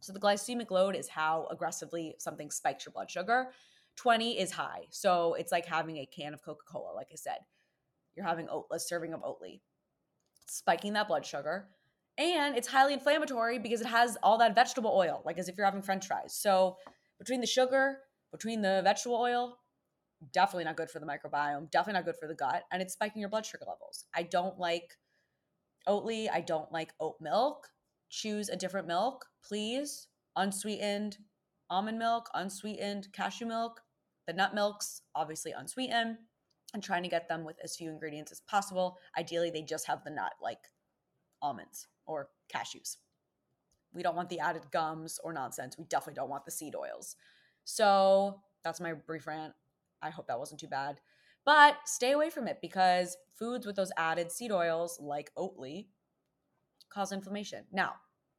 So 0.00 0.12
the 0.12 0.20
glycemic 0.20 0.70
load 0.70 0.94
is 0.94 1.08
how 1.08 1.48
aggressively 1.50 2.14
something 2.18 2.50
spikes 2.50 2.86
your 2.86 2.92
blood 2.92 3.10
sugar. 3.10 3.50
20 3.96 4.38
is 4.38 4.52
high. 4.52 4.82
So 4.90 5.34
it's 5.34 5.50
like 5.50 5.66
having 5.66 5.98
a 5.98 6.06
can 6.06 6.34
of 6.34 6.42
Coca 6.42 6.64
Cola, 6.70 6.94
like 6.94 7.08
I 7.12 7.16
said. 7.16 7.38
You're 8.14 8.26
having 8.26 8.48
a 8.72 8.78
serving 8.78 9.12
of 9.14 9.22
Oatly, 9.22 9.60
spiking 10.46 10.94
that 10.94 11.08
blood 11.08 11.24
sugar. 11.24 11.68
And 12.18 12.56
it's 12.56 12.66
highly 12.66 12.94
inflammatory 12.94 13.58
because 13.58 13.80
it 13.80 13.86
has 13.86 14.18
all 14.22 14.38
that 14.38 14.54
vegetable 14.54 14.92
oil, 14.94 15.22
like 15.24 15.38
as 15.38 15.48
if 15.48 15.56
you're 15.56 15.64
having 15.64 15.82
French 15.82 16.06
fries. 16.06 16.34
So 16.34 16.76
between 17.18 17.40
the 17.40 17.46
sugar, 17.46 17.98
between 18.32 18.60
the 18.60 18.80
vegetable 18.82 19.16
oil, 19.16 19.58
definitely 20.32 20.64
not 20.64 20.76
good 20.76 20.90
for 20.90 20.98
the 20.98 21.06
microbiome, 21.06 21.70
definitely 21.70 21.94
not 22.00 22.04
good 22.04 22.16
for 22.16 22.26
the 22.26 22.34
gut, 22.34 22.64
and 22.72 22.82
it's 22.82 22.94
spiking 22.94 23.20
your 23.20 23.30
blood 23.30 23.46
sugar 23.46 23.64
levels. 23.66 24.04
I 24.14 24.24
don't 24.24 24.58
like 24.58 24.96
Oatly, 25.88 26.28
I 26.30 26.42
don't 26.42 26.70
like 26.70 26.92
oat 27.00 27.16
milk. 27.20 27.68
Choose 28.10 28.50
a 28.50 28.56
different 28.56 28.86
milk, 28.86 29.24
please. 29.42 30.08
Unsweetened 30.36 31.16
almond 31.70 31.98
milk, 31.98 32.28
unsweetened 32.34 33.08
cashew 33.12 33.46
milk, 33.46 33.80
the 34.26 34.32
nut 34.32 34.54
milks, 34.54 35.02
obviously 35.14 35.52
unsweetened, 35.52 36.16
and 36.74 36.82
trying 36.82 37.02
to 37.02 37.08
get 37.08 37.28
them 37.28 37.44
with 37.44 37.56
as 37.62 37.76
few 37.76 37.90
ingredients 37.90 38.32
as 38.32 38.40
possible. 38.40 38.98
Ideally, 39.18 39.50
they 39.50 39.62
just 39.62 39.86
have 39.86 40.04
the 40.04 40.10
nut, 40.10 40.32
like 40.42 40.58
almonds 41.42 41.86
or 42.08 42.30
cashews. 42.52 42.96
We 43.94 44.02
don't 44.02 44.16
want 44.16 44.28
the 44.28 44.40
added 44.40 44.70
gums 44.72 45.20
or 45.22 45.32
nonsense. 45.32 45.78
We 45.78 45.84
definitely 45.84 46.14
don't 46.14 46.28
want 46.28 46.44
the 46.44 46.50
seed 46.50 46.74
oils. 46.74 47.16
So 47.64 48.40
that's 48.64 48.80
my 48.80 48.94
brief 48.94 49.26
rant. 49.26 49.54
I 50.02 50.10
hope 50.10 50.26
that 50.26 50.38
wasn't 50.38 50.60
too 50.60 50.68
bad. 50.68 51.00
But 51.44 51.76
stay 51.86 52.12
away 52.12 52.30
from 52.30 52.48
it 52.48 52.58
because 52.60 53.16
foods 53.34 53.66
with 53.66 53.76
those 53.76 53.92
added 53.96 54.30
seed 54.30 54.52
oils, 54.52 54.98
like 55.00 55.30
Oatly, 55.36 55.86
cause 56.90 57.12
inflammation. 57.12 57.64
Now, 57.72 57.94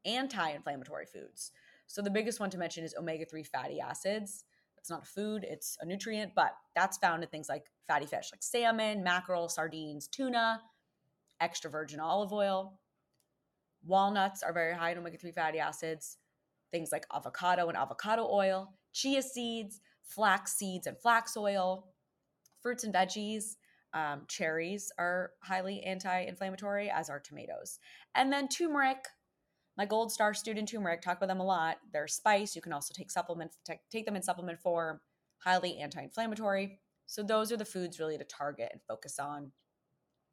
anti 0.05 0.51
inflammatory 0.51 1.05
foods. 1.05 1.51
So 1.87 2.01
the 2.01 2.11
biggest 2.11 2.39
one 2.39 2.51
to 2.51 2.57
mention 2.57 2.83
is 2.83 2.93
omega 2.95 3.25
3 3.25 3.43
fatty 3.43 3.79
acids. 3.79 4.45
It's 4.77 4.89
not 4.89 5.03
a 5.03 5.05
food, 5.05 5.43
it's 5.43 5.77
a 5.81 5.85
nutrient, 5.85 6.33
but 6.35 6.55
that's 6.75 6.97
found 6.97 7.23
in 7.23 7.29
things 7.29 7.49
like 7.49 7.65
fatty 7.87 8.05
fish, 8.05 8.29
like 8.31 8.43
salmon, 8.43 9.03
mackerel, 9.03 9.49
sardines, 9.49 10.07
tuna, 10.07 10.61
extra 11.41 11.69
virgin 11.69 11.99
olive 11.99 12.31
oil. 12.31 12.79
Walnuts 13.89 14.43
are 14.43 14.53
very 14.53 14.75
high 14.75 14.91
in 14.91 14.99
omega 14.99 15.17
3 15.17 15.31
fatty 15.31 15.59
acids. 15.59 16.17
Things 16.71 16.91
like 16.91 17.07
avocado 17.11 17.67
and 17.69 17.77
avocado 17.77 18.29
oil, 18.31 18.71
chia 18.93 19.23
seeds, 19.23 19.81
flax 20.03 20.53
seeds 20.53 20.85
and 20.85 20.95
flax 20.95 21.35
oil, 21.35 21.87
fruits 22.61 22.83
and 22.83 22.93
veggies. 22.93 23.55
Um, 23.91 24.25
cherries 24.27 24.91
are 24.99 25.31
highly 25.41 25.81
anti 25.81 26.21
inflammatory, 26.21 26.91
as 26.91 27.09
are 27.09 27.19
tomatoes. 27.19 27.79
And 28.13 28.31
then 28.31 28.47
turmeric, 28.47 29.03
my 29.75 29.85
gold 29.85 30.11
star 30.11 30.35
student 30.35 30.69
turmeric, 30.69 31.01
talk 31.01 31.17
about 31.17 31.27
them 31.27 31.39
a 31.39 31.43
lot. 31.45 31.77
They're 31.91 32.07
spice. 32.07 32.55
You 32.55 32.61
can 32.61 32.73
also 32.73 32.93
take 32.95 33.09
supplements, 33.09 33.57
take, 33.91 34.05
them 34.05 34.15
in 34.15 34.21
supplement 34.21 34.59
form, 34.59 34.99
highly 35.39 35.79
anti 35.79 36.03
inflammatory. 36.03 36.79
So 37.07 37.23
those 37.23 37.51
are 37.51 37.57
the 37.57 37.65
foods 37.65 37.99
really 37.99 38.19
to 38.19 38.23
target 38.23 38.69
and 38.71 38.81
focus 38.87 39.17
on 39.17 39.51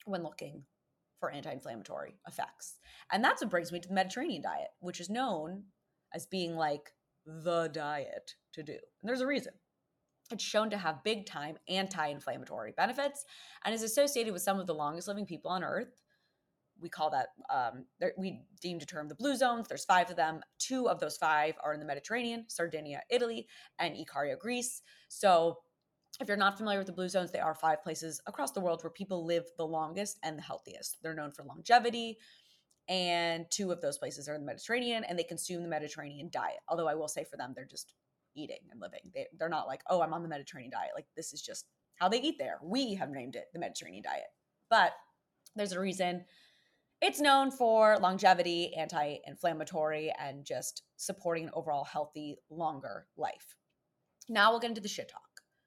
when 0.05 0.23
looking 0.23 0.65
for 1.19 1.31
anti 1.31 1.53
inflammatory 1.53 2.19
effects. 2.27 2.77
And 3.13 3.23
that's 3.23 3.43
what 3.43 3.51
brings 3.51 3.73
me 3.73 3.81
to 3.81 3.89
the 3.89 3.95
Mediterranean 3.95 4.43
diet, 4.43 4.69
which 4.81 5.01
is 5.01 5.11
known 5.11 5.65
as 6.15 6.27
being 6.27 6.57
like 6.57 6.93
the 7.27 7.69
diet 7.69 8.35
to 8.55 8.63
do. 8.63 8.73
And 8.73 9.09
there's 9.09 9.21
a 9.21 9.27
reason. 9.27 9.53
It's 10.31 10.43
shown 10.43 10.71
to 10.71 10.79
have 10.79 11.05
big 11.05 11.27
time 11.27 11.57
anti 11.69 12.09
inflammatory 12.09 12.73
benefits 12.77 13.25
and 13.65 13.75
is 13.75 13.83
associated 13.83 14.33
with 14.33 14.43
some 14.43 14.59
of 14.59 14.67
the 14.67 14.75
longest 14.75 15.09
living 15.09 15.27
people 15.27 15.51
on 15.51 15.63
earth. 15.63 16.03
We 16.79 16.91
call 16.91 17.11
that, 17.11 17.29
um, 17.49 17.87
we 18.19 18.43
deem 18.61 18.79
to 18.81 18.87
term 18.87 19.09
the 19.09 19.15
blue 19.15 19.35
zones. 19.35 19.67
There's 19.67 19.87
five 19.87 20.11
of 20.11 20.17
them. 20.17 20.41
Two 20.59 20.91
of 20.91 21.01
those 21.01 21.17
five 21.17 21.55
are 21.65 21.73
in 21.73 21.81
the 21.81 21.87
Mediterranean 21.87 22.45
Sardinia, 22.49 23.03
Italy, 23.09 23.47
and 23.79 23.95
Ikaria, 23.95 24.39
Greece. 24.39 24.83
So 25.09 25.59
if 26.21 26.29
you're 26.29 26.37
not 26.37 26.57
familiar 26.57 26.79
with 26.79 26.87
the 26.87 26.93
blue 26.93 27.09
zones, 27.09 27.31
they 27.31 27.39
are 27.39 27.55
five 27.55 27.83
places 27.83 28.21
across 28.27 28.53
the 28.53 28.61
world 28.61 28.83
where 28.83 28.91
people 28.91 29.25
live 29.25 29.45
the 29.57 29.67
longest 29.67 30.19
and 30.23 30.39
the 30.39 30.43
healthiest. 30.43 30.97
They're 31.03 31.15
known 31.15 31.33
for 31.33 31.45
longevity, 31.45 32.19
and 32.89 33.47
two 33.51 33.73
of 33.73 33.81
those 33.81 33.99
places 33.99 34.29
are 34.29 34.35
in 34.35 34.41
the 34.41 34.47
Mediterranean, 34.47 35.05
and 35.05 35.19
they 35.19 35.25
consume 35.25 35.63
the 35.63 35.69
Mediterranean 35.69 36.31
diet. 36.33 36.61
Although 36.69 36.89
I 36.89 36.95
will 36.95 37.09
say 37.09 37.25
for 37.25 37.37
them, 37.37 37.53
they're 37.55 37.67
just 37.67 37.93
eating 38.35 38.61
and 38.71 38.81
living. 38.81 39.01
They, 39.15 39.27
they're 39.39 39.49
not 39.49 39.67
like, 39.67 39.83
oh, 39.89 40.03
I'm 40.03 40.15
on 40.15 40.23
the 40.23 40.29
Mediterranean 40.29 40.71
diet. 40.71 40.91
Like 40.95 41.07
this 41.17 41.33
is 41.33 41.43
just 41.43 41.67
how 41.97 42.09
they 42.09 42.21
eat 42.21 42.37
there. 42.39 42.59
We 42.63 42.95
have 42.95 43.11
named 43.11 43.37
it 43.37 43.47
the 43.53 43.59
Mediterranean 43.59 44.05
diet, 44.05 44.27
but 44.71 44.93
there's 45.55 45.73
a 45.73 45.81
reason. 45.81 46.25
It's 47.03 47.21
known 47.21 47.51
for 47.51 47.99
longevity, 47.99 48.73
anti 48.75 49.17
inflammatory, 49.27 50.13
and 50.19 50.45
just 50.45 50.83
supporting 50.97 51.45
an 51.45 51.51
overall 51.55 51.85
healthy, 51.85 52.39
longer 52.49 53.07
life. 53.17 53.57
Now 54.29 54.51
we'll 54.51 54.61
get 54.61 54.71
into 54.71 54.81
the 54.81 54.89
shit 54.89 55.11
talk. 55.11 55.26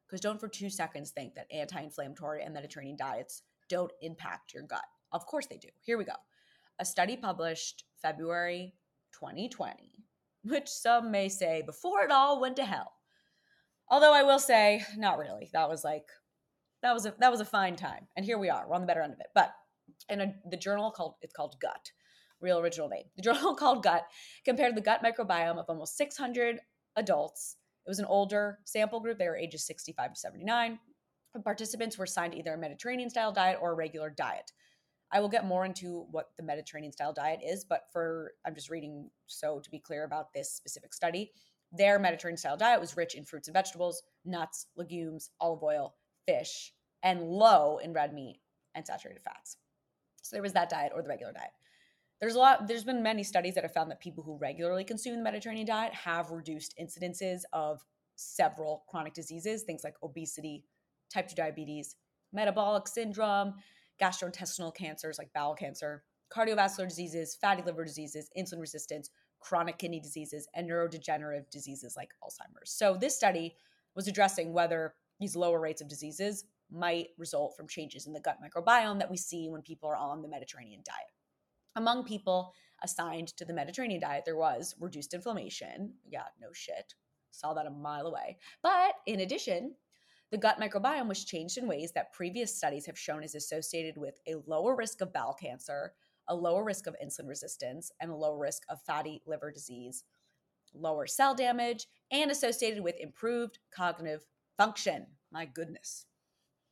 Because 0.10 0.22
don't 0.22 0.40
for 0.40 0.48
two 0.48 0.70
seconds 0.70 1.12
think 1.12 1.36
that 1.36 1.46
anti 1.52 1.82
inflammatory 1.82 2.42
and 2.44 2.54
Mediterranean 2.54 2.98
diets 2.98 3.44
don't 3.70 3.92
impact 4.02 4.54
your 4.54 4.64
gut. 4.64 4.84
Of 5.12 5.26
course 5.28 5.46
they 5.46 5.58
do. 5.58 5.70
Here 5.82 5.98
we 5.98 6.04
go. 6.04 6.14
A 6.80 6.86
study 6.86 7.16
published 7.16 7.84
February 8.02 8.74
2020, 9.14 9.92
which 10.44 10.68
some 10.68 11.12
may 11.12 11.30
say 11.30 11.62
before 11.66 12.02
it 12.02 12.12
all 12.12 12.42
went 12.42 12.56
to 12.56 12.66
hell. 12.66 12.94
Although 13.90 14.14
I 14.14 14.24
will 14.24 14.40
say, 14.40 14.84
not 14.98 15.18
really. 15.18 15.50
That 15.54 15.70
was 15.70 15.84
like, 15.84 16.06
that 16.82 16.94
was 16.94 17.06
a 17.06 17.14
that 17.20 17.32
was 17.32 17.42
a 17.42 17.46
fine 17.46 17.76
time, 17.76 18.08
and 18.16 18.26
here 18.26 18.38
we 18.38 18.50
are. 18.50 18.66
We're 18.68 18.76
on 18.76 18.82
the 18.82 18.88
better 18.88 19.02
end 19.02 19.14
of 19.14 19.20
it. 19.20 19.28
But 19.36 19.52
in 20.08 20.22
a, 20.22 20.34
the 20.50 20.58
journal 20.58 20.92
called 20.92 21.16
it's 21.22 21.34
called 21.34 21.60
Gut, 21.60 21.92
real 22.40 22.60
original 22.60 22.88
name. 22.88 23.06
The 23.16 23.22
journal 23.22 23.56
called 23.60 23.84
Gut 23.84 24.06
compared 24.46 24.76
the 24.76 24.82
gut 24.82 25.04
microbiome 25.04 25.58
of 25.58 25.66
almost 25.68 25.98
600 25.98 26.60
adults 26.96 27.58
it 27.90 27.98
was 27.98 27.98
an 27.98 28.06
older 28.06 28.60
sample 28.66 29.00
group. 29.00 29.18
They 29.18 29.28
were 29.28 29.36
ages 29.36 29.66
65 29.66 30.14
to 30.14 30.20
79. 30.20 30.78
The 31.34 31.40
participants 31.40 31.98
were 31.98 32.04
assigned 32.06 32.36
either 32.36 32.54
a 32.54 32.58
Mediterranean 32.58 33.10
style 33.10 33.32
diet 33.32 33.58
or 33.60 33.72
a 33.72 33.76
regular 33.76 34.12
diet. 34.12 34.52
I 35.12 35.20
will 35.22 35.28
get 35.28 35.48
more 35.48 35.66
into 35.66 36.06
what 36.12 36.30
the 36.38 36.44
Mediterranean 36.44 36.92
style 36.92 37.14
diet 37.14 37.40
is, 37.44 37.66
but 37.66 37.86
for 37.92 38.34
I'm 38.46 38.54
just 38.54 38.70
reading 38.70 39.10
so 39.26 39.60
to 39.60 39.72
be 39.72 39.80
clear 39.80 40.04
about 40.04 40.34
this 40.34 40.52
specific 40.52 40.94
study, 40.94 41.32
their 41.72 41.98
Mediterranean 41.98 42.38
style 42.38 42.58
diet 42.58 42.80
was 42.80 42.96
rich 42.96 43.16
in 43.16 43.26
fruits 43.26 43.48
and 43.48 43.56
vegetables, 43.56 44.04
nuts, 44.24 44.68
legumes, 44.76 45.32
olive 45.42 45.64
oil, 45.64 45.96
fish, 46.28 46.72
and 47.02 47.24
low 47.24 47.80
in 47.80 47.92
red 47.92 48.14
meat 48.14 48.40
and 48.76 48.86
saturated 48.86 49.24
fats. 49.24 49.58
So 50.22 50.36
there 50.36 50.44
was 50.44 50.54
that 50.54 50.70
diet 50.70 50.92
or 50.94 51.02
the 51.02 51.10
regular 51.10 51.34
diet 51.34 51.54
there's 52.22 52.36
a 52.36 52.40
lot 52.40 52.68
there's 52.68 52.84
been 52.84 53.02
many 53.02 53.24
studies 53.24 53.56
that 53.56 53.64
have 53.64 53.74
found 53.74 53.90
that 53.90 54.00
people 54.00 54.24
who 54.24 54.38
regularly 54.38 54.84
consume 54.84 55.18
the 55.18 55.24
mediterranean 55.24 55.66
diet 55.66 55.94
have 55.94 56.32
reduced 56.32 56.76
incidences 56.82 57.42
of 57.54 57.84
several 58.16 58.84
chronic 58.90 59.14
diseases 59.14 59.64
things 59.64 59.84
like 59.84 59.96
obesity 60.04 60.64
type 61.12 61.28
2 61.28 61.36
diabetes 61.36 61.96
metabolic 62.34 62.88
syndrome 62.88 63.54
gastrointestinal 64.02 64.74
cancers 64.76 65.18
like 65.18 65.32
bowel 65.34 65.56
cancer 65.56 66.04
cardiovascular 66.36 66.88
diseases 66.88 67.38
fatty 67.40 67.64
liver 67.64 67.86
diseases 67.86 68.30
insulin 68.38 68.60
resistance 68.60 69.10
chronic 69.40 69.78
kidney 69.78 70.00
diseases 70.00 70.48
and 70.54 70.70
neurodegenerative 70.70 71.50
diseases 71.50 71.96
like 71.96 72.10
alzheimer's. 72.24 72.72
So 72.72 72.98
this 73.00 73.16
study 73.16 73.56
was 73.96 74.08
addressing 74.08 74.54
whether 74.54 74.94
these 75.20 75.36
lower 75.36 75.60
rates 75.60 75.82
of 75.82 75.88
diseases 75.88 76.46
might 76.72 77.08
result 77.18 77.56
from 77.58 77.68
changes 77.68 78.06
in 78.06 78.14
the 78.14 78.20
gut 78.20 78.38
microbiome 78.44 79.00
that 79.00 79.10
we 79.10 79.18
see 79.18 79.50
when 79.50 79.62
people 79.62 79.90
are 79.90 79.96
on 79.96 80.22
the 80.22 80.28
mediterranean 80.28 80.82
diet 80.86 81.19
among 81.80 82.04
people 82.04 82.54
assigned 82.84 83.30
to 83.38 83.46
the 83.46 83.54
Mediterranean 83.54 84.02
diet, 84.02 84.24
there 84.26 84.38
was 84.38 84.76
reduced 84.80 85.14
inflammation. 85.14 85.94
Yeah, 86.08 86.26
no 86.40 86.50
shit. 86.54 86.94
Saw 87.32 87.54
that 87.54 87.66
a 87.66 87.72
mile 87.72 88.08
away. 88.08 88.38
But 88.62 88.94
in 89.08 89.22
addition, 89.22 89.76
the 90.32 90.38
gut 90.38 90.60
microbiome 90.60 91.08
was 91.08 91.26
changed 91.26 91.58
in 91.58 91.68
ways 91.68 91.92
that 91.94 92.14
previous 92.14 92.56
studies 92.56 92.86
have 92.86 93.00
shown 93.00 93.24
is 93.24 93.34
associated 93.34 93.98
with 93.98 94.20
a 94.28 94.36
lower 94.46 94.76
risk 94.76 95.02
of 95.02 95.14
bowel 95.14 95.34
cancer, 95.34 95.94
a 96.28 96.36
lower 96.36 96.64
risk 96.64 96.86
of 96.86 96.96
insulin 97.04 97.28
resistance, 97.28 97.92
and 98.00 98.12
a 98.12 98.16
lower 98.16 98.38
risk 98.38 98.64
of 98.70 98.82
fatty 98.82 99.22
liver 99.26 99.52
disease, 99.52 100.04
lower 100.74 101.08
cell 101.08 101.34
damage, 101.34 101.88
and 102.12 102.30
associated 102.30 102.84
with 102.84 103.00
improved 103.00 103.58
cognitive 103.74 104.26
function. 104.58 105.08
My 105.32 105.46
goodness. 105.46 106.06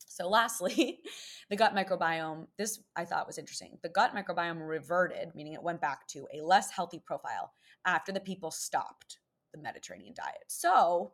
So, 0.08 0.30
lastly, 0.30 1.00
the 1.50 1.56
gut 1.56 1.76
microbiome, 1.76 2.48
this 2.58 2.80
I 2.96 3.06
thought 3.06 3.28
was 3.28 3.38
interesting. 3.38 3.78
The 3.84 3.90
gut 3.90 4.16
microbiome 4.16 4.68
reverted, 4.68 5.34
meaning 5.36 5.54
it 5.54 5.64
went 5.64 5.82
back 5.82 6.08
to 6.10 6.28
a 6.34 6.42
less 6.42 6.72
healthy 6.72 7.02
profile 7.06 7.54
after 7.86 8.12
the 8.12 8.20
people 8.20 8.52
stopped 8.52 9.20
the 9.54 9.62
Mediterranean 9.62 10.14
diet. 10.16 10.46
So, 10.48 11.14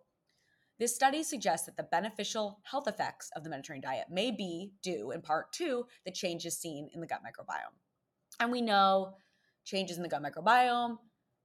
this 0.80 0.96
study 0.96 1.24
suggests 1.24 1.66
that 1.68 1.78
the 1.78 1.84
beneficial 1.84 2.60
health 2.64 2.88
effects 2.88 3.30
of 3.36 3.44
the 3.44 3.50
Mediterranean 3.50 3.90
diet 3.90 4.08
may 4.10 4.32
be 4.32 4.72
due 4.82 5.12
in 5.12 5.22
part 5.22 5.54
to 5.54 5.86
the 6.06 6.12
changes 6.12 6.58
seen 6.58 6.90
in 6.94 7.00
the 7.00 7.08
gut 7.08 7.22
microbiome. 7.22 7.78
And 8.40 8.52
we 8.52 8.62
know 8.62 9.14
changes 9.66 9.98
in 9.98 10.04
the 10.04 10.10
gut 10.10 10.24
microbiome 10.24 10.98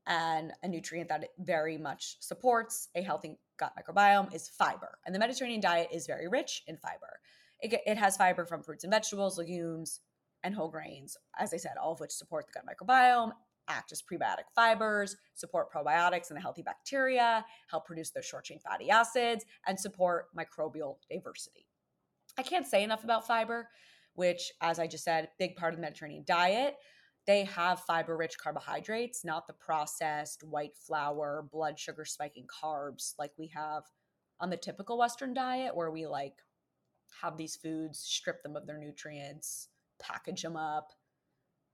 and 0.07 0.53
a 0.63 0.69
nutrient 0.69 1.11
that 1.11 1.29
very 1.39 1.77
much 1.77 2.17
supports 2.21 2.89
a 2.95 3.03
healthy 3.03 3.39
gut 3.59 3.73
microbiome 3.79 4.35
is 4.35 4.49
fiber. 4.49 4.99
And 5.05 5.15
the 5.15 5.19
Mediterranean 5.19 5.61
diet 5.61 5.89
is 5.93 6.07
very 6.07 6.29
rich 6.29 6.63
in 6.67 6.77
fiber. 6.77 7.21
It, 7.61 7.81
it 7.87 7.99
has 7.99 8.17
fiber 8.17 8.47
from 8.47 8.63
fruits 8.63 8.85
and 8.85 8.93
vegetables, 8.93 9.39
legumes, 9.39 10.01
and 10.45 10.55
whole 10.55 10.69
grains, 10.69 11.17
as 11.39 11.53
I 11.53 11.57
said, 11.57 11.73
all 11.83 11.93
of 11.93 12.01
which 12.01 12.13
support 12.13 12.47
the 12.47 12.53
gut 12.53 12.65
microbiome, 12.65 13.33
act 13.69 13.93
as 13.93 14.03
prebiotic 14.03 14.45
fibers, 14.55 15.17
support 15.35 15.73
probiotics 15.73 16.31
and 16.31 16.37
the 16.37 16.41
healthy 16.41 16.63
bacteria, 16.63 17.45
help 17.71 17.87
produce 17.87 18.11
those 18.11 18.25
short 18.25 18.45
chain 18.45 18.59
fatty 18.59 18.91
acids, 18.91 19.45
and 19.67 19.79
support 19.79 20.27
microbial 20.37 20.97
diversity. 21.11 21.67
I 22.39 22.43
can't 22.43 22.67
say 22.67 22.83
enough 22.85 23.05
about 23.05 23.27
fiber, 23.27 23.69
which, 24.15 24.53
as 24.61 24.79
I 24.79 24.87
just 24.87 25.05
said, 25.05 25.29
big 25.39 25.57
part 25.57 25.75
of 25.75 25.79
the 25.79 25.83
Mediterranean 25.83 26.25
diet. 26.27 26.77
They 27.29 27.45
have 27.45 27.81
fiber 27.81 28.17
rich 28.17 28.39
carbohydrates, 28.39 29.23
not 29.23 29.47
the 29.47 29.53
processed 29.53 30.43
white 30.43 30.75
flour, 30.75 31.47
blood 31.53 31.79
sugar 31.79 32.07
spiking 32.07 32.47
carbs 32.47 33.13
like 33.19 33.33
we 33.37 33.49
have 33.49 33.83
on 34.41 34.49
the 34.49 34.57
typical 34.57 34.97
Western 34.97 35.35
diet, 35.35 35.77
where 35.77 35.91
we 35.91 36.07
like 36.07 36.37
have 37.21 37.37
these 37.37 37.55
foods, 37.55 37.99
strip 37.99 38.43
them 38.43 38.57
of 38.57 38.67
their 38.67 38.79
nutrients, 38.79 39.69
package 40.01 40.41
them 40.41 40.57
up, 40.57 40.93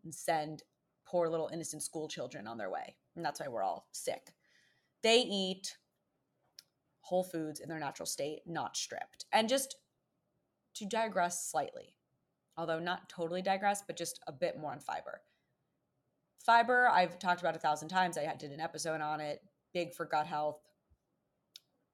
and 0.02 0.12
send 0.12 0.64
poor 1.06 1.28
little 1.28 1.48
innocent 1.52 1.84
school 1.84 2.08
children 2.08 2.48
on 2.48 2.58
their 2.58 2.70
way. 2.70 2.96
And 3.14 3.24
that's 3.24 3.38
why 3.38 3.46
we're 3.46 3.62
all 3.62 3.86
sick. 3.92 4.32
They 5.04 5.18
eat 5.18 5.76
whole 7.02 7.22
foods 7.22 7.60
in 7.60 7.68
their 7.68 7.78
natural 7.78 8.06
state, 8.06 8.40
not 8.44 8.76
stripped. 8.76 9.26
And 9.32 9.48
just 9.48 9.76
to 10.74 10.84
digress 10.84 11.48
slightly, 11.48 11.94
although 12.56 12.80
not 12.80 13.08
totally 13.08 13.42
digress, 13.42 13.84
but 13.86 13.96
just 13.96 14.18
a 14.26 14.32
bit 14.32 14.58
more 14.58 14.72
on 14.72 14.80
fiber. 14.80 15.20
Fiber, 16.44 16.88
I've 16.88 17.18
talked 17.18 17.40
about 17.40 17.56
a 17.56 17.58
thousand 17.58 17.88
times. 17.88 18.18
I 18.18 18.34
did 18.36 18.52
an 18.52 18.60
episode 18.60 19.00
on 19.00 19.20
it. 19.20 19.40
Big 19.72 19.94
for 19.94 20.04
gut 20.04 20.26
health, 20.26 20.60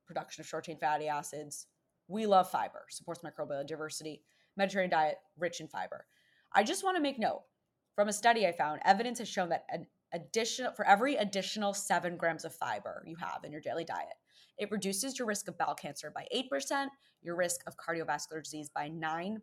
production 0.07 0.40
of 0.40 0.47
short 0.47 0.64
chain 0.64 0.76
fatty 0.76 1.09
acids, 1.09 1.66
we 2.09 2.26
love 2.26 2.50
fiber, 2.50 2.83
supports 2.90 3.23
microbial 3.23 3.64
diversity. 3.66 4.23
Mediterranean 4.57 4.90
diet, 4.90 5.19
rich 5.38 5.61
in 5.61 5.69
fiber. 5.69 6.04
I 6.52 6.64
just 6.64 6.83
want 6.83 6.97
to 6.97 7.02
make 7.02 7.19
note 7.19 7.45
from 7.95 8.09
a 8.09 8.12
study 8.12 8.47
I 8.47 8.52
found, 8.52 8.80
evidence 8.85 9.21
has 9.21 9.28
shown 9.28 9.49
that 9.50 9.64
an 9.71 9.87
additional 10.12 10.73
for 10.73 10.87
every 10.87 11.14
additional 11.14 11.73
seven 11.73 12.16
grams 12.16 12.45
of 12.45 12.52
fiber 12.52 13.04
you 13.07 13.14
have 13.16 13.45
in 13.45 13.52
your 13.52 13.61
daily 13.61 13.85
diet, 13.85 14.09
it 14.59 14.71
reduces 14.73 15.19
your 15.19 15.28
risk 15.28 15.47
of 15.47 15.57
bowel 15.57 15.75
cancer 15.75 16.12
by 16.12 16.26
8%, 16.35 16.88
your 17.23 17.37
risk 17.37 17.61
of 17.69 17.76
cardiovascular 17.76 18.42
disease 18.42 18.69
by 18.75 18.90
9%, 18.90 19.38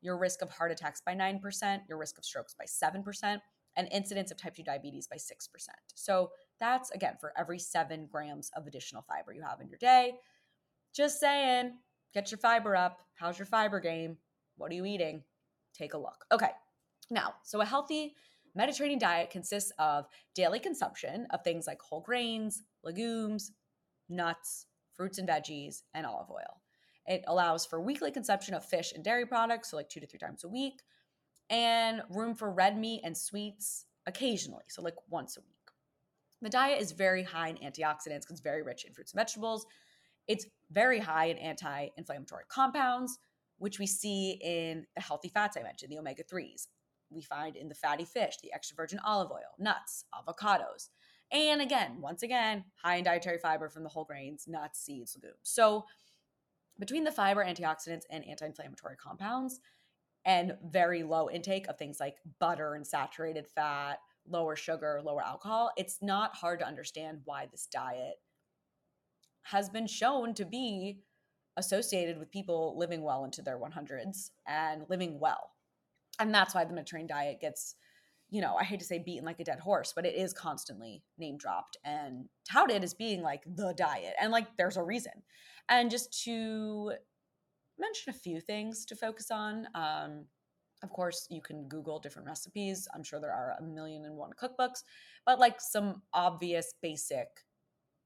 your 0.00 0.18
risk 0.18 0.42
of 0.42 0.50
heart 0.50 0.72
attacks 0.72 1.00
by 1.00 1.14
9%, 1.14 1.80
your 1.88 1.98
risk 1.98 2.18
of 2.18 2.24
strokes 2.24 2.54
by 2.54 2.64
7%, 2.64 3.38
and 3.76 3.88
incidence 3.92 4.30
of 4.30 4.36
type 4.36 4.54
2 4.54 4.62
diabetes 4.62 5.06
by 5.06 5.16
6%. 5.16 5.48
So 5.94 6.30
that's 6.58 6.90
again 6.90 7.14
for 7.20 7.32
every 7.38 7.58
seven 7.58 8.08
grams 8.10 8.50
of 8.56 8.66
additional 8.66 9.02
fiber 9.02 9.32
you 9.32 9.42
have 9.42 9.60
in 9.60 9.68
your 9.68 9.78
day. 9.78 10.14
Just 10.94 11.20
saying, 11.20 11.74
get 12.14 12.30
your 12.30 12.38
fiber 12.38 12.74
up. 12.74 13.02
How's 13.14 13.38
your 13.38 13.46
fiber 13.46 13.80
game? 13.80 14.16
What 14.56 14.72
are 14.72 14.74
you 14.74 14.86
eating? 14.86 15.22
Take 15.74 15.94
a 15.94 15.98
look. 15.98 16.24
Okay, 16.32 16.50
now, 17.10 17.34
so 17.44 17.60
a 17.60 17.64
healthy 17.64 18.14
Mediterranean 18.54 18.98
diet 18.98 19.30
consists 19.30 19.72
of 19.78 20.06
daily 20.34 20.58
consumption 20.58 21.26
of 21.30 21.42
things 21.42 21.66
like 21.66 21.80
whole 21.80 22.00
grains, 22.00 22.62
legumes, 22.82 23.52
nuts, 24.08 24.66
fruits 24.94 25.18
and 25.18 25.28
veggies, 25.28 25.82
and 25.94 26.04
olive 26.04 26.30
oil. 26.30 26.60
It 27.06 27.22
allows 27.26 27.64
for 27.64 27.80
weekly 27.80 28.10
consumption 28.10 28.54
of 28.54 28.64
fish 28.64 28.92
and 28.92 29.04
dairy 29.04 29.26
products, 29.26 29.70
so 29.70 29.76
like 29.76 29.88
two 29.88 30.00
to 30.00 30.06
three 30.06 30.18
times 30.18 30.44
a 30.44 30.48
week, 30.48 30.82
and 31.50 32.02
room 32.10 32.34
for 32.34 32.50
red 32.50 32.78
meat 32.78 33.00
and 33.04 33.16
sweets 33.16 33.86
occasionally, 34.06 34.64
so 34.68 34.82
like 34.82 34.94
once 35.08 35.36
a 35.36 35.40
week. 35.40 35.58
The 36.42 36.50
diet 36.50 36.80
is 36.80 36.92
very 36.92 37.22
high 37.22 37.48
in 37.48 37.56
antioxidants 37.56 38.20
because 38.20 38.32
it's 38.32 38.40
very 38.40 38.62
rich 38.62 38.84
in 38.84 38.92
fruits 38.92 39.12
and 39.12 39.18
vegetables. 39.18 39.66
It's 40.28 40.46
very 40.70 41.00
high 41.00 41.26
in 41.26 41.38
anti 41.38 41.88
inflammatory 41.96 42.44
compounds, 42.48 43.18
which 43.58 43.78
we 43.78 43.86
see 43.86 44.38
in 44.42 44.86
the 44.94 45.02
healthy 45.02 45.28
fats 45.28 45.56
I 45.56 45.62
mentioned, 45.62 45.90
the 45.90 45.98
omega 45.98 46.22
3s. 46.22 46.68
We 47.10 47.22
find 47.22 47.56
in 47.56 47.68
the 47.68 47.74
fatty 47.74 48.04
fish, 48.04 48.34
the 48.42 48.52
extra 48.52 48.76
virgin 48.76 49.00
olive 49.04 49.30
oil, 49.32 49.56
nuts, 49.58 50.04
avocados. 50.14 50.90
And 51.32 51.60
again, 51.60 52.00
once 52.00 52.22
again, 52.22 52.64
high 52.82 52.96
in 52.96 53.04
dietary 53.04 53.38
fiber 53.38 53.68
from 53.68 53.82
the 53.82 53.88
whole 53.88 54.04
grains, 54.04 54.44
nuts, 54.46 54.80
seeds, 54.80 55.16
legumes. 55.16 55.38
So, 55.42 55.84
between 56.78 57.04
the 57.04 57.10
fiber, 57.10 57.44
antioxidants, 57.44 58.04
and 58.10 58.24
anti 58.26 58.46
inflammatory 58.46 58.96
compounds, 58.96 59.60
and 60.28 60.58
very 60.62 61.02
low 61.02 61.30
intake 61.30 61.66
of 61.68 61.78
things 61.78 61.98
like 61.98 62.18
butter 62.38 62.74
and 62.74 62.86
saturated 62.86 63.46
fat, 63.48 63.98
lower 64.28 64.54
sugar, 64.54 65.00
lower 65.02 65.24
alcohol, 65.24 65.70
it's 65.78 66.02
not 66.02 66.36
hard 66.36 66.58
to 66.60 66.66
understand 66.66 67.22
why 67.24 67.48
this 67.50 67.66
diet 67.72 68.16
has 69.44 69.70
been 69.70 69.86
shown 69.86 70.34
to 70.34 70.44
be 70.44 70.98
associated 71.56 72.18
with 72.18 72.30
people 72.30 72.74
living 72.76 73.02
well 73.02 73.24
into 73.24 73.40
their 73.40 73.58
100s 73.58 74.28
and 74.46 74.84
living 74.90 75.18
well. 75.18 75.52
And 76.20 76.34
that's 76.34 76.54
why 76.54 76.66
the 76.66 76.74
Mediterranean 76.74 77.08
diet 77.08 77.40
gets, 77.40 77.76
you 78.28 78.42
know, 78.42 78.54
I 78.54 78.64
hate 78.64 78.80
to 78.80 78.86
say 78.86 78.98
beaten 78.98 79.24
like 79.24 79.40
a 79.40 79.44
dead 79.44 79.60
horse, 79.60 79.94
but 79.96 80.04
it 80.04 80.14
is 80.14 80.34
constantly 80.34 81.02
name 81.16 81.38
dropped 81.38 81.78
and 81.86 82.26
touted 82.46 82.84
as 82.84 82.92
being 82.92 83.22
like 83.22 83.44
the 83.46 83.72
diet. 83.72 84.12
And 84.20 84.30
like 84.30 84.58
there's 84.58 84.76
a 84.76 84.82
reason. 84.82 85.22
And 85.70 85.90
just 85.90 86.22
to 86.24 86.92
mention 87.78 88.10
a 88.10 88.18
few 88.18 88.40
things 88.40 88.84
to 88.86 88.96
focus 88.96 89.30
on. 89.30 89.66
Um, 89.74 90.24
of 90.82 90.90
course, 90.90 91.26
you 91.30 91.40
can 91.40 91.66
Google 91.68 91.98
different 91.98 92.28
recipes. 92.28 92.86
I'm 92.94 93.02
sure 93.02 93.20
there 93.20 93.32
are 93.32 93.56
a 93.58 93.62
million 93.62 94.04
and 94.04 94.16
one 94.16 94.30
cookbooks, 94.40 94.84
but 95.26 95.38
like 95.38 95.60
some 95.60 96.02
obvious 96.12 96.74
basic 96.80 97.28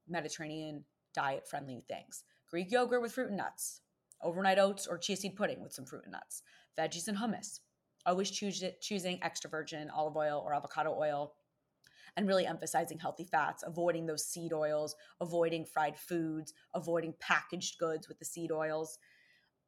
Mediterranean 0.07 0.83
diet 1.13 1.47
friendly 1.47 1.83
things 1.87 2.23
Greek 2.49 2.71
yogurt 2.71 3.01
with 3.01 3.13
fruit 3.13 3.29
and 3.29 3.37
nuts, 3.37 3.81
overnight 4.21 4.59
oats 4.59 4.87
or 4.87 4.97
chia 4.97 5.15
seed 5.15 5.35
pudding 5.35 5.61
with 5.61 5.73
some 5.73 5.85
fruit 5.85 6.03
and 6.03 6.11
nuts, 6.11 6.41
veggies 6.77 7.07
and 7.07 7.17
hummus. 7.17 7.59
Always 8.05 8.31
choose 8.31 8.61
it, 8.63 8.81
choosing 8.81 9.19
extra 9.23 9.49
virgin 9.49 9.89
olive 9.89 10.17
oil 10.17 10.43
or 10.45 10.53
avocado 10.53 10.95
oil 10.99 11.33
and 12.15 12.27
really 12.27 12.45
emphasizing 12.45 12.99
healthy 12.99 13.23
fats, 13.23 13.63
avoiding 13.65 14.05
those 14.05 14.25
seed 14.25 14.53
oils, 14.53 14.95
avoiding 15.19 15.65
fried 15.65 15.97
foods, 15.97 16.53
avoiding 16.73 17.13
packaged 17.19 17.77
goods 17.79 18.07
with 18.07 18.19
the 18.19 18.25
seed 18.25 18.51
oils. 18.51 18.99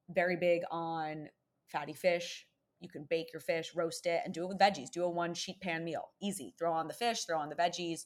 Very 0.10 0.36
big 0.36 0.62
on 0.72 1.30
fatty 1.68 1.94
fish, 1.94 2.46
you 2.80 2.90
can 2.90 3.06
bake 3.10 3.34
your 3.34 3.40
fish, 3.40 3.72
roast 3.76 4.06
it, 4.06 4.22
and 4.24 4.34
do 4.34 4.44
it 4.44 4.48
with 4.48 4.60
veggies. 4.60 4.92
Do 4.92 5.04
a 5.04 5.10
one 5.10 5.34
sheet 5.34 5.60
pan 5.62 5.84
meal. 5.84 6.10
Easy. 6.22 6.54
Throw 6.58 6.72
on 6.72 6.88
the 6.88 6.94
fish, 6.94 7.26
throw 7.26 7.40
on 7.40 7.50
the 7.50 7.56
veggies, 7.56 8.06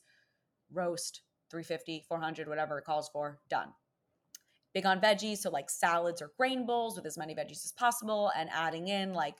roast 0.71 1.21
350, 1.51 2.05
400, 2.07 2.47
whatever 2.47 2.77
it 2.77 2.85
calls 2.85 3.09
for. 3.09 3.39
Done. 3.49 3.73
Big 4.73 4.85
on 4.85 5.01
veggies, 5.01 5.39
so 5.39 5.49
like 5.49 5.69
salads 5.69 6.21
or 6.21 6.31
grain 6.37 6.65
bowls 6.65 6.95
with 6.95 7.05
as 7.05 7.17
many 7.17 7.33
veggies 7.33 7.65
as 7.65 7.73
possible, 7.77 8.31
and 8.37 8.49
adding 8.53 8.87
in 8.87 9.13
like 9.13 9.35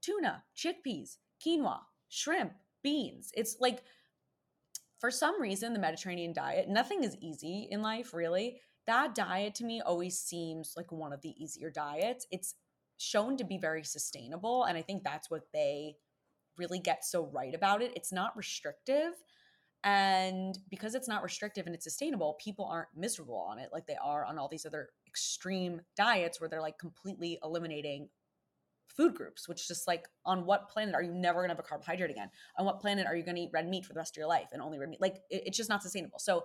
tuna, 0.00 0.44
chickpeas, 0.56 1.16
quinoa, 1.44 1.80
shrimp, 2.08 2.52
beans. 2.82 3.32
It's 3.34 3.56
like, 3.60 3.82
for 4.98 5.10
some 5.10 5.40
reason, 5.40 5.72
the 5.72 5.78
Mediterranean 5.78 6.32
diet, 6.32 6.68
nothing 6.68 7.04
is 7.04 7.16
easy 7.20 7.68
in 7.70 7.82
life, 7.82 8.14
really. 8.14 8.60
That 8.86 9.14
diet 9.14 9.54
to 9.56 9.64
me 9.64 9.80
always 9.80 10.18
seems 10.18 10.74
like 10.76 10.90
one 10.90 11.12
of 11.12 11.20
the 11.22 11.34
easier 11.42 11.70
diets. 11.70 12.26
It's 12.30 12.54
shown 12.96 13.36
to 13.38 13.44
be 13.44 13.58
very 13.58 13.84
sustainable. 13.84 14.64
And 14.64 14.76
I 14.76 14.82
think 14.82 15.02
that's 15.02 15.30
what 15.30 15.42
they 15.52 15.96
really 16.56 16.78
get 16.78 17.04
so 17.04 17.26
right 17.32 17.54
about 17.54 17.82
it. 17.82 17.92
It's 17.96 18.12
not 18.12 18.36
restrictive. 18.36 19.12
And 19.82 20.58
because 20.68 20.94
it's 20.94 21.08
not 21.08 21.22
restrictive 21.22 21.66
and 21.66 21.74
it's 21.74 21.84
sustainable, 21.84 22.36
people 22.42 22.66
aren't 22.66 22.88
miserable 22.94 23.46
on 23.48 23.58
it 23.58 23.70
like 23.72 23.86
they 23.86 23.96
are 24.02 24.26
on 24.26 24.38
all 24.38 24.48
these 24.48 24.66
other 24.66 24.90
extreme 25.06 25.80
diets 25.96 26.38
where 26.40 26.50
they're 26.50 26.60
like 26.60 26.78
completely 26.78 27.38
eliminating 27.42 28.10
food 28.88 29.14
groups, 29.14 29.48
which 29.48 29.62
is 29.62 29.68
just 29.68 29.86
like 29.88 30.06
on 30.26 30.44
what 30.44 30.68
planet 30.68 30.94
are 30.94 31.02
you 31.02 31.14
never 31.14 31.40
gonna 31.40 31.54
have 31.54 31.58
a 31.58 31.62
carbohydrate 31.62 32.10
again? 32.10 32.30
On 32.58 32.66
what 32.66 32.80
planet 32.80 33.06
are 33.06 33.16
you 33.16 33.22
gonna 33.22 33.40
eat 33.40 33.50
red 33.54 33.68
meat 33.68 33.86
for 33.86 33.94
the 33.94 33.98
rest 33.98 34.14
of 34.14 34.18
your 34.18 34.26
life 34.26 34.48
and 34.52 34.60
only 34.60 34.78
red 34.78 34.90
meat? 34.90 35.00
Like 35.00 35.16
it, 35.30 35.44
it's 35.46 35.56
just 35.56 35.70
not 35.70 35.82
sustainable. 35.82 36.18
So 36.18 36.44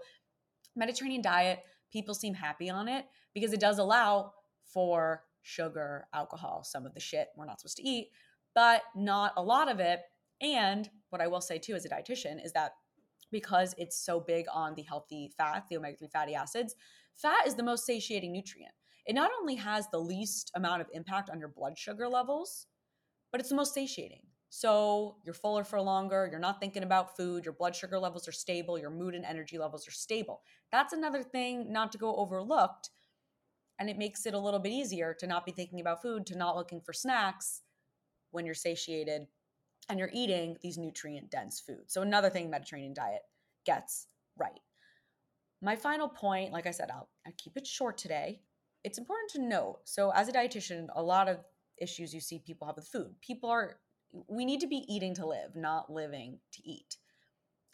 Mediterranean 0.77 1.21
diet, 1.21 1.59
people 1.95 2.13
seem 2.13 2.33
happy 2.33 2.69
on 2.69 2.89
it 2.89 3.05
because 3.33 3.53
it 3.53 3.59
does 3.61 3.79
allow 3.79 4.33
for 4.65 5.23
sugar, 5.43 6.07
alcohol, 6.13 6.61
some 6.65 6.85
of 6.85 6.93
the 6.93 6.99
shit 6.99 7.29
we're 7.37 7.45
not 7.45 7.61
supposed 7.61 7.77
to 7.77 7.87
eat, 7.87 8.09
but 8.53 8.81
not 8.97 9.31
a 9.37 9.41
lot 9.41 9.71
of 9.71 9.79
it. 9.79 10.01
And 10.41 10.89
what 11.09 11.21
I 11.21 11.27
will 11.27 11.39
say 11.39 11.57
too 11.57 11.73
as 11.73 11.85
a 11.85 11.89
dietitian 11.89 12.43
is 12.43 12.51
that 12.51 12.73
because 13.31 13.73
it's 13.77 13.97
so 13.97 14.19
big 14.19 14.45
on 14.53 14.75
the 14.75 14.81
healthy 14.81 15.31
fat, 15.37 15.63
the 15.69 15.77
omega 15.77 15.95
3 15.97 16.09
fatty 16.11 16.35
acids, 16.35 16.75
fat 17.15 17.47
is 17.47 17.55
the 17.55 17.63
most 17.63 17.85
satiating 17.85 18.33
nutrient. 18.33 18.73
It 19.05 19.13
not 19.13 19.31
only 19.39 19.55
has 19.55 19.87
the 19.87 19.99
least 19.99 20.51
amount 20.53 20.81
of 20.81 20.87
impact 20.91 21.29
on 21.29 21.39
your 21.39 21.47
blood 21.47 21.77
sugar 21.77 22.09
levels, 22.09 22.67
but 23.31 23.39
it's 23.39 23.49
the 23.49 23.55
most 23.55 23.73
satiating. 23.73 24.23
So 24.49 25.17
you're 25.23 25.33
fuller 25.33 25.63
for 25.63 25.81
longer, 25.81 26.27
you're 26.31 26.39
not 26.39 26.59
thinking 26.59 26.83
about 26.83 27.17
food, 27.17 27.43
your 27.43 27.53
blood 27.53 27.75
sugar 27.75 27.99
levels 27.99 28.27
are 28.27 28.31
stable, 28.33 28.79
your 28.79 28.89
mood 28.89 29.13
and 29.13 29.25
energy 29.25 29.57
levels 29.57 29.87
are 29.87 29.91
stable. 29.91 30.41
That's 30.71 30.93
another 30.93 31.23
thing 31.23 31.71
not 31.73 31.91
to 31.91 31.97
go 31.97 32.15
overlooked 32.15 32.89
and 33.79 33.89
it 33.89 33.97
makes 33.97 34.25
it 34.25 34.33
a 34.33 34.39
little 34.39 34.59
bit 34.59 34.71
easier 34.71 35.13
to 35.19 35.27
not 35.27 35.45
be 35.45 35.51
thinking 35.51 35.81
about 35.81 36.01
food, 36.01 36.25
to 36.27 36.37
not 36.37 36.55
looking 36.55 36.81
for 36.81 36.93
snacks 36.93 37.61
when 38.31 38.45
you're 38.45 38.55
satiated 38.55 39.27
and 39.89 39.99
you're 39.99 40.11
eating 40.13 40.57
these 40.61 40.77
nutrient 40.77 41.29
dense 41.29 41.59
foods. 41.59 41.93
So, 41.93 42.01
another 42.01 42.29
thing 42.29 42.49
Mediterranean 42.49 42.93
diet 42.93 43.21
gets 43.65 44.07
right. 44.37 44.59
My 45.61 45.75
final 45.75 46.07
point, 46.07 46.51
like 46.51 46.67
I 46.67 46.71
said, 46.71 46.89
I'll, 46.91 47.09
I'll 47.25 47.33
keep 47.37 47.57
it 47.57 47.67
short 47.67 47.97
today. 47.97 48.41
It's 48.83 48.97
important 48.97 49.31
to 49.31 49.41
note. 49.41 49.79
So, 49.85 50.11
as 50.11 50.27
a 50.27 50.31
dietitian, 50.31 50.87
a 50.95 51.03
lot 51.03 51.27
of 51.27 51.39
issues 51.77 52.13
you 52.13 52.21
see 52.21 52.39
people 52.39 52.67
have 52.67 52.77
with 52.77 52.87
food. 52.87 53.13
People 53.21 53.49
are, 53.49 53.77
we 54.27 54.45
need 54.45 54.61
to 54.61 54.67
be 54.67 54.85
eating 54.87 55.13
to 55.15 55.25
live, 55.25 55.55
not 55.55 55.91
living 55.91 56.39
to 56.53 56.69
eat. 56.69 56.97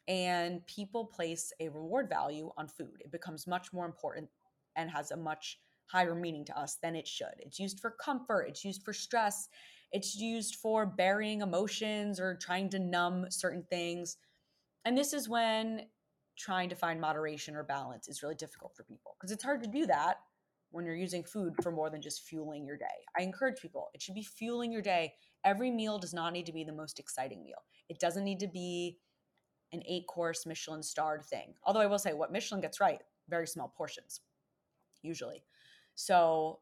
And 0.08 0.66
people 0.68 1.06
place 1.06 1.54
a 1.60 1.70
reward 1.70 2.10
value 2.10 2.52
on 2.58 2.68
food. 2.68 3.02
It 3.02 3.12
becomes 3.12 3.48
much 3.48 3.72
more 3.72 3.86
important 3.86 4.30
and 4.76 4.90
has 4.90 5.12
a 5.12 5.18
much 5.18 5.60
higher 5.86 6.16
meaning 6.16 6.46
to 6.46 6.58
us 6.58 6.78
than 6.82 6.96
it 6.96 7.08
should. 7.08 7.34
It's 7.40 7.60
used 7.60 7.80
for 7.80 7.92
comfort, 7.92 8.48
it's 8.50 8.64
used 8.64 8.84
for 8.84 8.94
stress, 8.94 9.50
it's 9.92 10.16
used 10.16 10.56
for 10.56 10.86
burying 10.86 11.42
emotions 11.42 12.20
or 12.20 12.36
trying 12.36 12.70
to 12.70 12.80
numb 12.80 13.26
certain 13.30 13.64
things. 13.70 14.18
And 14.86 14.98
this 14.98 15.14
is 15.14 15.28
when 15.28 15.84
trying 16.38 16.70
to 16.70 16.76
find 16.76 17.00
moderation 17.00 17.56
or 17.56 17.64
balance 17.64 18.08
is 18.08 18.24
really 18.24 18.36
difficult 18.36 18.76
for 18.76 18.84
people 18.84 19.16
because 19.20 19.32
it's 19.32 19.44
hard 19.44 19.62
to 19.62 19.70
do 19.70 19.86
that 19.86 20.18
when 20.72 20.86
you're 20.86 20.96
using 20.96 21.24
food 21.24 21.54
for 21.62 21.72
more 21.72 21.90
than 21.90 22.02
just 22.02 22.24
fueling 22.24 22.66
your 22.66 22.78
day. 22.78 22.86
I 23.18 23.22
encourage 23.22 23.62
people, 23.62 23.90
it 23.94 24.02
should 24.02 24.16
be 24.16 24.24
fueling 24.24 24.72
your 24.72 24.82
day. 24.82 25.14
Every 25.44 25.72
meal 25.72 25.98
does 25.98 26.14
not 26.14 26.34
need 26.34 26.46
to 26.46 26.54
be 26.54 26.64
the 26.64 26.74
most 26.74 27.00
exciting 27.00 27.44
meal. 27.44 27.64
It 27.90 28.00
doesn't 28.00 28.24
need 28.24 28.40
to 28.40 28.48
be 28.48 28.98
an 29.74 29.82
eight 29.88 30.08
course 30.08 30.46
Michelin 30.46 30.84
starred 30.84 31.26
thing. 31.26 31.54
Although 31.64 31.80
I 31.80 31.86
will 31.86 32.00
say, 32.00 32.14
what 32.14 32.32
Michelin 32.32 32.62
gets 32.62 32.80
right, 32.80 33.02
very 33.30 33.48
small 33.48 33.74
portions, 33.76 34.22
usually. 35.02 35.44
So, 35.96 36.60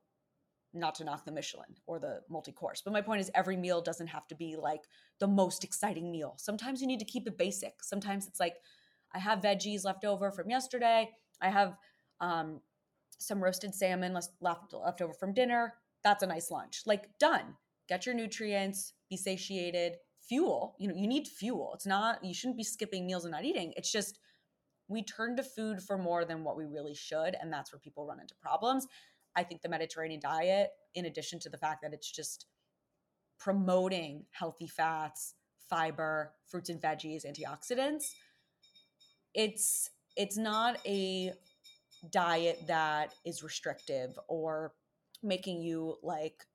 not 0.74 0.94
to 0.96 1.04
knock 1.04 1.26
the 1.26 1.32
Michelin 1.32 1.76
or 1.88 2.00
the 2.00 2.22
multi 2.30 2.52
course, 2.52 2.82
but 2.84 2.94
my 2.94 3.02
point 3.02 3.22
is 3.22 3.32
every 3.34 3.58
meal 3.58 3.82
doesn't 3.82 4.08
have 4.08 4.28
to 4.28 4.36
be 4.36 4.56
like 4.56 4.82
the 5.20 5.28
most 5.28 5.63
exciting 5.63 6.12
meal. 6.12 6.36
Sometimes 6.38 6.80
you 6.80 6.88
need 6.88 7.00
to 7.00 7.06
keep 7.06 7.28
it 7.28 7.38
basic. 7.38 7.84
Sometimes 7.84 8.28
it's 8.28 8.39
like, 8.39 8.56
I 9.13 9.20
have 9.20 9.39
veggies 9.39 9.84
left 9.84 10.06
over 10.06 10.32
from 10.32 10.50
yesterday. 10.50 11.10
I 11.42 11.50
have 11.50 11.76
um, 12.22 12.62
some 13.18 13.44
roasted 13.44 13.74
salmon 13.74 14.13
left, 14.13 14.30
left, 14.42 14.74
left 14.74 15.02
over 15.02 15.13
from 15.13 15.34
dinner. 15.34 15.74
That's 16.04 16.22
a 16.22 16.28
nice 16.28 16.52
lunch. 16.52 16.84
Like, 16.86 17.18
done. 17.20 17.56
Get 17.89 18.06
your 18.06 18.15
nutrients, 18.15 18.93
be 19.10 19.17
satiated, 19.17 19.95
fuel. 20.21 20.75
You 20.80 20.88
know, 20.88 20.95
you 20.95 21.08
need 21.08 21.28
fuel. 21.28 21.71
It's 21.73 21.88
not, 21.88 22.23
you 22.23 22.34
shouldn't 22.34 22.58
be 22.58 22.63
skipping 22.63 23.08
meals 23.08 23.25
and 23.25 23.32
not 23.32 23.43
eating. 23.43 23.73
It's 23.75 23.91
just, 23.91 24.19
we 24.88 25.04
turn 25.04 25.36
to 25.38 25.43
food 25.43 25.82
for 25.82 25.97
more 25.97 26.23
than 26.23 26.43
what 26.43 26.56
we 26.56 26.65
really 26.65 26.93
should. 26.93 27.36
And 27.41 27.52
that's 27.52 27.73
where 27.73 27.80
people 27.80 28.06
run 28.06 28.19
into 28.19 28.36
problems. 28.41 28.88
I 29.36 29.43
think 29.43 29.62
the 29.62 29.69
Mediterranean 29.69 30.19
diet, 30.21 30.69
in 30.93 31.06
addition 31.06 31.39
to 31.39 31.49
the 31.49 31.58
fact 31.58 31.82
that 31.82 31.93
it's 31.93 32.12
just 32.12 32.45
promoting 33.39 34.25
healthy 34.32 34.67
fats, 34.67 35.34
fiber, 35.69 36.34
fruits 36.47 36.69
and 36.69 36.82
veggies, 36.82 37.25
antioxidants, 37.25 38.06
it's 39.34 39.89
it's 40.17 40.38
not 40.38 40.78
a 40.86 41.32
diet 42.12 42.60
that 42.67 43.13
is 43.25 43.43
restrictive 43.43 44.17
or 44.28 44.73
making 45.21 45.62
you 45.62 45.95
like 46.02 46.45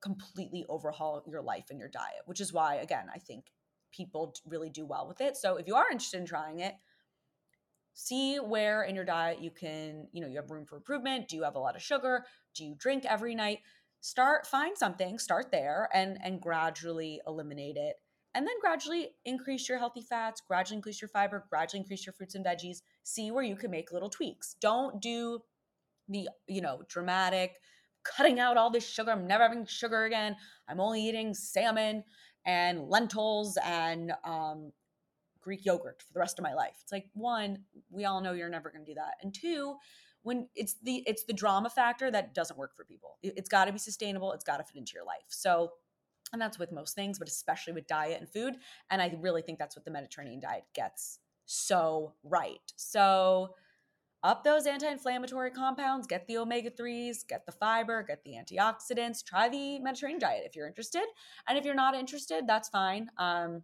completely 0.00 0.64
overhaul 0.68 1.22
your 1.26 1.42
life 1.42 1.66
and 1.70 1.78
your 1.78 1.88
diet, 1.88 2.22
which 2.26 2.40
is 2.40 2.52
why 2.52 2.76
again, 2.76 3.06
I 3.14 3.18
think 3.18 3.46
people 3.92 4.34
really 4.46 4.70
do 4.70 4.86
well 4.86 5.06
with 5.08 5.20
it. 5.20 5.36
So 5.36 5.56
if 5.56 5.66
you 5.66 5.74
are 5.74 5.90
interested 5.90 6.18
in 6.18 6.26
trying 6.26 6.60
it, 6.60 6.74
see 7.94 8.36
where 8.36 8.82
in 8.84 8.94
your 8.94 9.04
diet 9.04 9.40
you 9.40 9.50
can 9.50 10.06
you 10.12 10.20
know 10.20 10.28
you 10.28 10.36
have 10.36 10.52
room 10.52 10.64
for 10.64 10.76
improvement 10.76 11.26
do 11.26 11.34
you 11.34 11.42
have 11.42 11.56
a 11.56 11.58
lot 11.58 11.74
of 11.74 11.82
sugar 11.82 12.24
do 12.54 12.64
you 12.64 12.76
drink 12.78 13.04
every 13.04 13.34
night 13.34 13.58
start 14.00 14.46
find 14.46 14.76
something, 14.76 15.18
start 15.18 15.50
there 15.50 15.88
and 15.92 16.18
and 16.22 16.40
gradually 16.40 17.20
eliminate 17.26 17.76
it. 17.76 17.96
And 18.34 18.46
then 18.46 18.54
gradually 18.60 19.10
increase 19.24 19.68
your 19.68 19.78
healthy 19.78 20.02
fats, 20.02 20.42
gradually 20.46 20.76
increase 20.76 21.00
your 21.00 21.08
fiber, 21.08 21.44
gradually 21.50 21.80
increase 21.80 22.06
your 22.06 22.12
fruits 22.12 22.34
and 22.34 22.44
veggies. 22.44 22.78
See 23.02 23.30
where 23.30 23.42
you 23.42 23.56
can 23.56 23.70
make 23.70 23.90
little 23.90 24.10
tweaks. 24.10 24.54
Don't 24.60 25.00
do 25.00 25.40
the, 26.08 26.28
you 26.46 26.60
know, 26.60 26.82
dramatic 26.88 27.56
cutting 28.16 28.40
out 28.40 28.56
all 28.56 28.70
this 28.70 28.88
sugar. 28.88 29.10
I'm 29.10 29.26
never 29.26 29.44
having 29.44 29.66
sugar 29.66 30.04
again. 30.04 30.36
I'm 30.68 30.80
only 30.80 31.02
eating 31.02 31.34
salmon 31.34 32.04
and 32.44 32.88
lentils 32.88 33.58
and 33.62 34.12
um, 34.24 34.72
Greek 35.40 35.64
yogurt 35.64 36.02
for 36.02 36.12
the 36.12 36.20
rest 36.20 36.38
of 36.38 36.42
my 36.42 36.54
life. 36.54 36.76
It's 36.82 36.92
like 36.92 37.06
one, 37.14 37.64
we 37.90 38.04
all 38.04 38.20
know 38.20 38.32
you're 38.32 38.48
never 38.48 38.70
going 38.70 38.84
to 38.84 38.90
do 38.90 38.94
that, 38.94 39.14
and 39.22 39.34
two, 39.34 39.76
when 40.22 40.48
it's 40.54 40.74
the 40.82 41.02
it's 41.06 41.24
the 41.24 41.32
drama 41.32 41.70
factor 41.70 42.10
that 42.10 42.34
doesn't 42.34 42.58
work 42.58 42.76
for 42.76 42.84
people. 42.84 43.18
It, 43.22 43.34
it's 43.36 43.48
got 43.48 43.66
to 43.66 43.72
be 43.72 43.78
sustainable. 43.78 44.32
It's 44.32 44.44
got 44.44 44.58
to 44.58 44.64
fit 44.64 44.76
into 44.76 44.92
your 44.94 45.04
life. 45.04 45.24
So, 45.28 45.72
and 46.32 46.42
that's 46.42 46.58
with 46.58 46.72
most 46.72 46.94
things, 46.94 47.18
but 47.18 47.28
especially 47.28 47.72
with 47.72 47.86
diet 47.86 48.20
and 48.20 48.28
food. 48.28 48.56
And 48.90 49.00
I 49.00 49.16
really 49.20 49.42
think 49.42 49.58
that's 49.58 49.76
what 49.76 49.84
the 49.84 49.90
Mediterranean 49.90 50.40
diet 50.40 50.64
gets 50.74 51.20
so 51.46 52.12
right. 52.22 52.60
So 52.76 53.54
up 54.22 54.42
those 54.42 54.66
anti-inflammatory 54.66 55.50
compounds 55.50 56.06
get 56.06 56.26
the 56.26 56.36
omega-3s 56.38 57.26
get 57.28 57.46
the 57.46 57.52
fiber 57.52 58.02
get 58.02 58.22
the 58.24 58.32
antioxidants 58.32 59.24
try 59.24 59.48
the 59.48 59.78
mediterranean 59.78 60.18
diet 60.20 60.42
if 60.44 60.56
you're 60.56 60.66
interested. 60.66 61.04
And 61.48 61.56
if 61.56 61.64
you're 61.64 61.74
not 61.74 61.94
interested 61.94 62.44
that's 62.46 62.68
fine. 62.68 63.08
Um, 63.18 63.62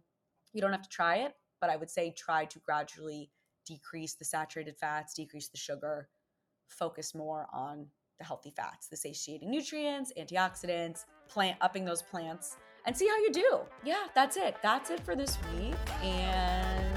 you 0.53 0.61
don't 0.61 0.71
have 0.71 0.83
to 0.83 0.89
try 0.89 1.17
it 1.17 1.33
but 1.59 1.69
i 1.69 1.75
would 1.75 1.89
say 1.89 2.13
try 2.17 2.45
to 2.45 2.59
gradually 2.59 3.29
decrease 3.65 4.13
the 4.13 4.25
saturated 4.25 4.77
fats 4.77 5.13
decrease 5.13 5.49
the 5.49 5.57
sugar 5.57 6.07
focus 6.69 7.13
more 7.13 7.47
on 7.53 7.87
the 8.19 8.25
healthy 8.25 8.53
fats 8.55 8.87
the 8.87 8.95
satiating 8.95 9.51
nutrients 9.51 10.13
antioxidants 10.17 11.05
plant 11.27 11.57
upping 11.61 11.83
those 11.83 12.01
plants 12.01 12.55
and 12.85 12.95
see 12.95 13.07
how 13.07 13.17
you 13.17 13.31
do. 13.31 13.59
Yeah 13.83 14.05
that's 14.13 14.37
it. 14.37 14.55
That's 14.61 14.89
it 14.89 15.01
for 15.01 15.15
this 15.15 15.37
week 15.57 15.75
and 16.03 16.94